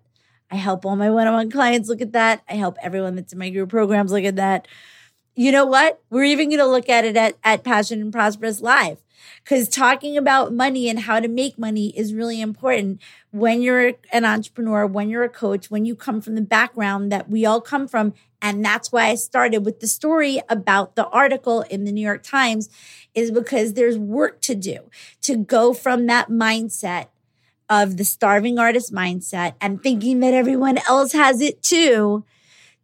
[0.51, 2.43] I help all my one on one clients look at that.
[2.47, 4.67] I help everyone that's in my group programs look at that.
[5.35, 5.99] You know what?
[6.11, 8.99] We're even going to look at it at, at Passionate and Prosperous Live
[9.43, 14.25] because talking about money and how to make money is really important when you're an
[14.25, 17.87] entrepreneur, when you're a coach, when you come from the background that we all come
[17.87, 18.13] from.
[18.41, 22.21] And that's why I started with the story about the article in the New York
[22.21, 22.69] Times
[23.15, 24.89] is because there's work to do
[25.21, 27.07] to go from that mindset
[27.69, 32.23] of the starving artist mindset and thinking that everyone else has it too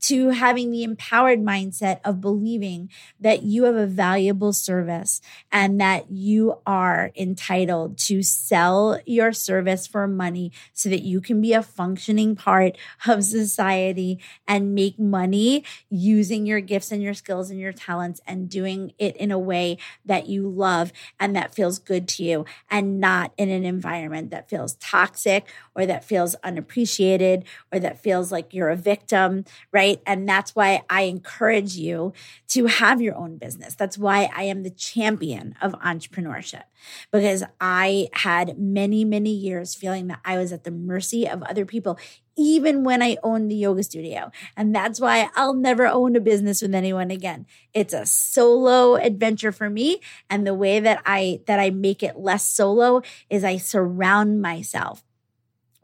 [0.02, 2.90] to having the empowered mindset of believing
[3.20, 5.22] that you have a valuable service
[5.52, 11.42] and that you are entitled to sell your service for money so that you can
[11.42, 12.78] be a functioning part
[13.08, 18.50] of society and make money using your gifts and your skills and your talents and
[18.50, 23.00] doing it in a way that you love and that feels good to you and
[23.00, 28.54] not in an environment that feels toxic or that feels unappreciated or that feels like
[28.54, 29.89] you're a victim, right?
[30.06, 32.14] And that's why I encourage you
[32.50, 33.76] to have your own business.
[33.76, 36.64] That's why I am the champion of entrepreneurship
[37.12, 41.66] because I had many, many years feeling that I was at the mercy of other
[41.66, 42.00] people,
[42.36, 44.32] even when I owned the yoga studio.
[44.56, 47.46] And that's why I'll never own a business with anyone again.
[47.74, 50.00] It's a solo adventure for me.
[50.30, 55.04] And the way that I, that I make it less solo is I surround myself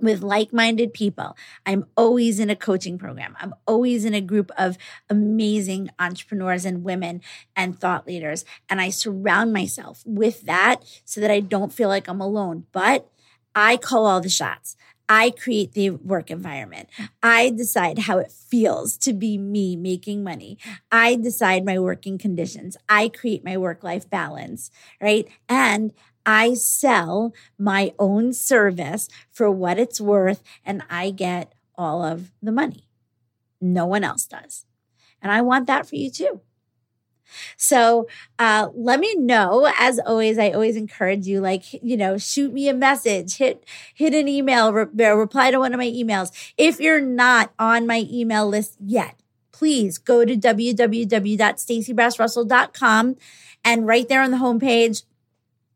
[0.06, 1.36] with like minded people.
[1.66, 3.36] I'm always in a coaching program.
[3.40, 4.78] I'm always in a group of
[5.10, 7.22] amazing entrepreneurs and women
[7.56, 8.46] and thought leaders.
[8.70, 12.66] And I surround myself with that so that I don't feel like I'm alone.
[12.72, 13.10] But
[13.54, 14.78] I call all the shots.
[15.08, 16.90] I create the work environment.
[17.22, 20.58] I decide how it feels to be me making money.
[20.92, 22.76] I decide my working conditions.
[22.90, 25.28] I create my work life balance, right?
[25.48, 25.94] And
[26.26, 32.52] I sell my own service for what it's worth and I get all of the
[32.52, 32.88] money.
[33.62, 34.66] No one else does.
[35.22, 36.42] And I want that for you too.
[37.58, 38.08] So
[38.40, 39.72] uh, let me know.
[39.80, 44.14] As always, I always encourage you, like, you know, shoot me a message, hit hit
[44.14, 46.32] an email, re- reply to one of my emails.
[46.58, 49.20] If you're not on my email list yet,
[49.52, 53.16] please go to www.stacybrassrussell.com
[53.64, 55.04] and right there on the homepage,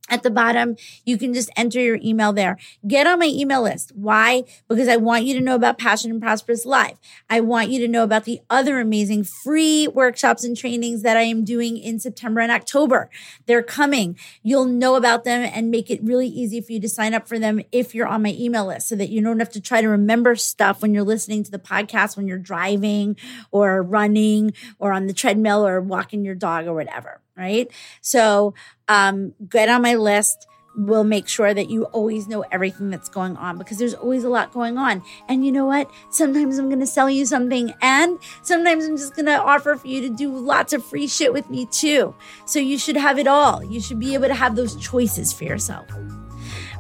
[0.10, 2.58] at the bottom, you can just enter your email there.
[2.88, 3.92] Get on my email list.
[3.96, 4.44] Why?
[4.68, 6.98] Because I want you to know about Passionate and Prosperous Live.
[7.30, 11.22] I want you to know about the other amazing free workshops and trainings that I
[11.22, 13.10] am doing in September and October.
[13.46, 14.18] They're coming.
[14.44, 17.40] You'll know about them and make it really easy for you to sign up for
[17.40, 19.90] them if you're on my email list so that you don't have to try to
[19.90, 23.16] remember stuff when you're listening to the podcast, when you're driving
[23.52, 27.72] or running or on the treadmill or walking your dog or whatever right?
[28.02, 28.54] So
[28.90, 30.48] um, get on my list.
[30.76, 34.30] We'll make sure that you always know everything that's going on because there's always a
[34.30, 35.04] lot going on.
[35.28, 35.90] And you know what?
[36.10, 39.88] Sometimes I'm going to sell you something, and sometimes I'm just going to offer for
[39.88, 42.16] you to do lots of free shit with me too.
[42.46, 43.64] So you should have it all.
[43.64, 45.88] You should be able to have those choices for yourself.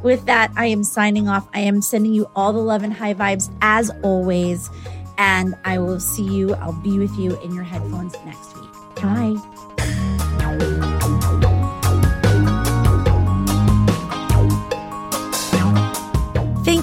[0.04, 1.48] With that, I am signing off.
[1.54, 4.70] I am sending you all the love and high vibes as always.
[5.18, 6.54] And I will see you.
[6.56, 8.72] I'll be with you in your headphones next week.
[8.96, 9.59] Bye.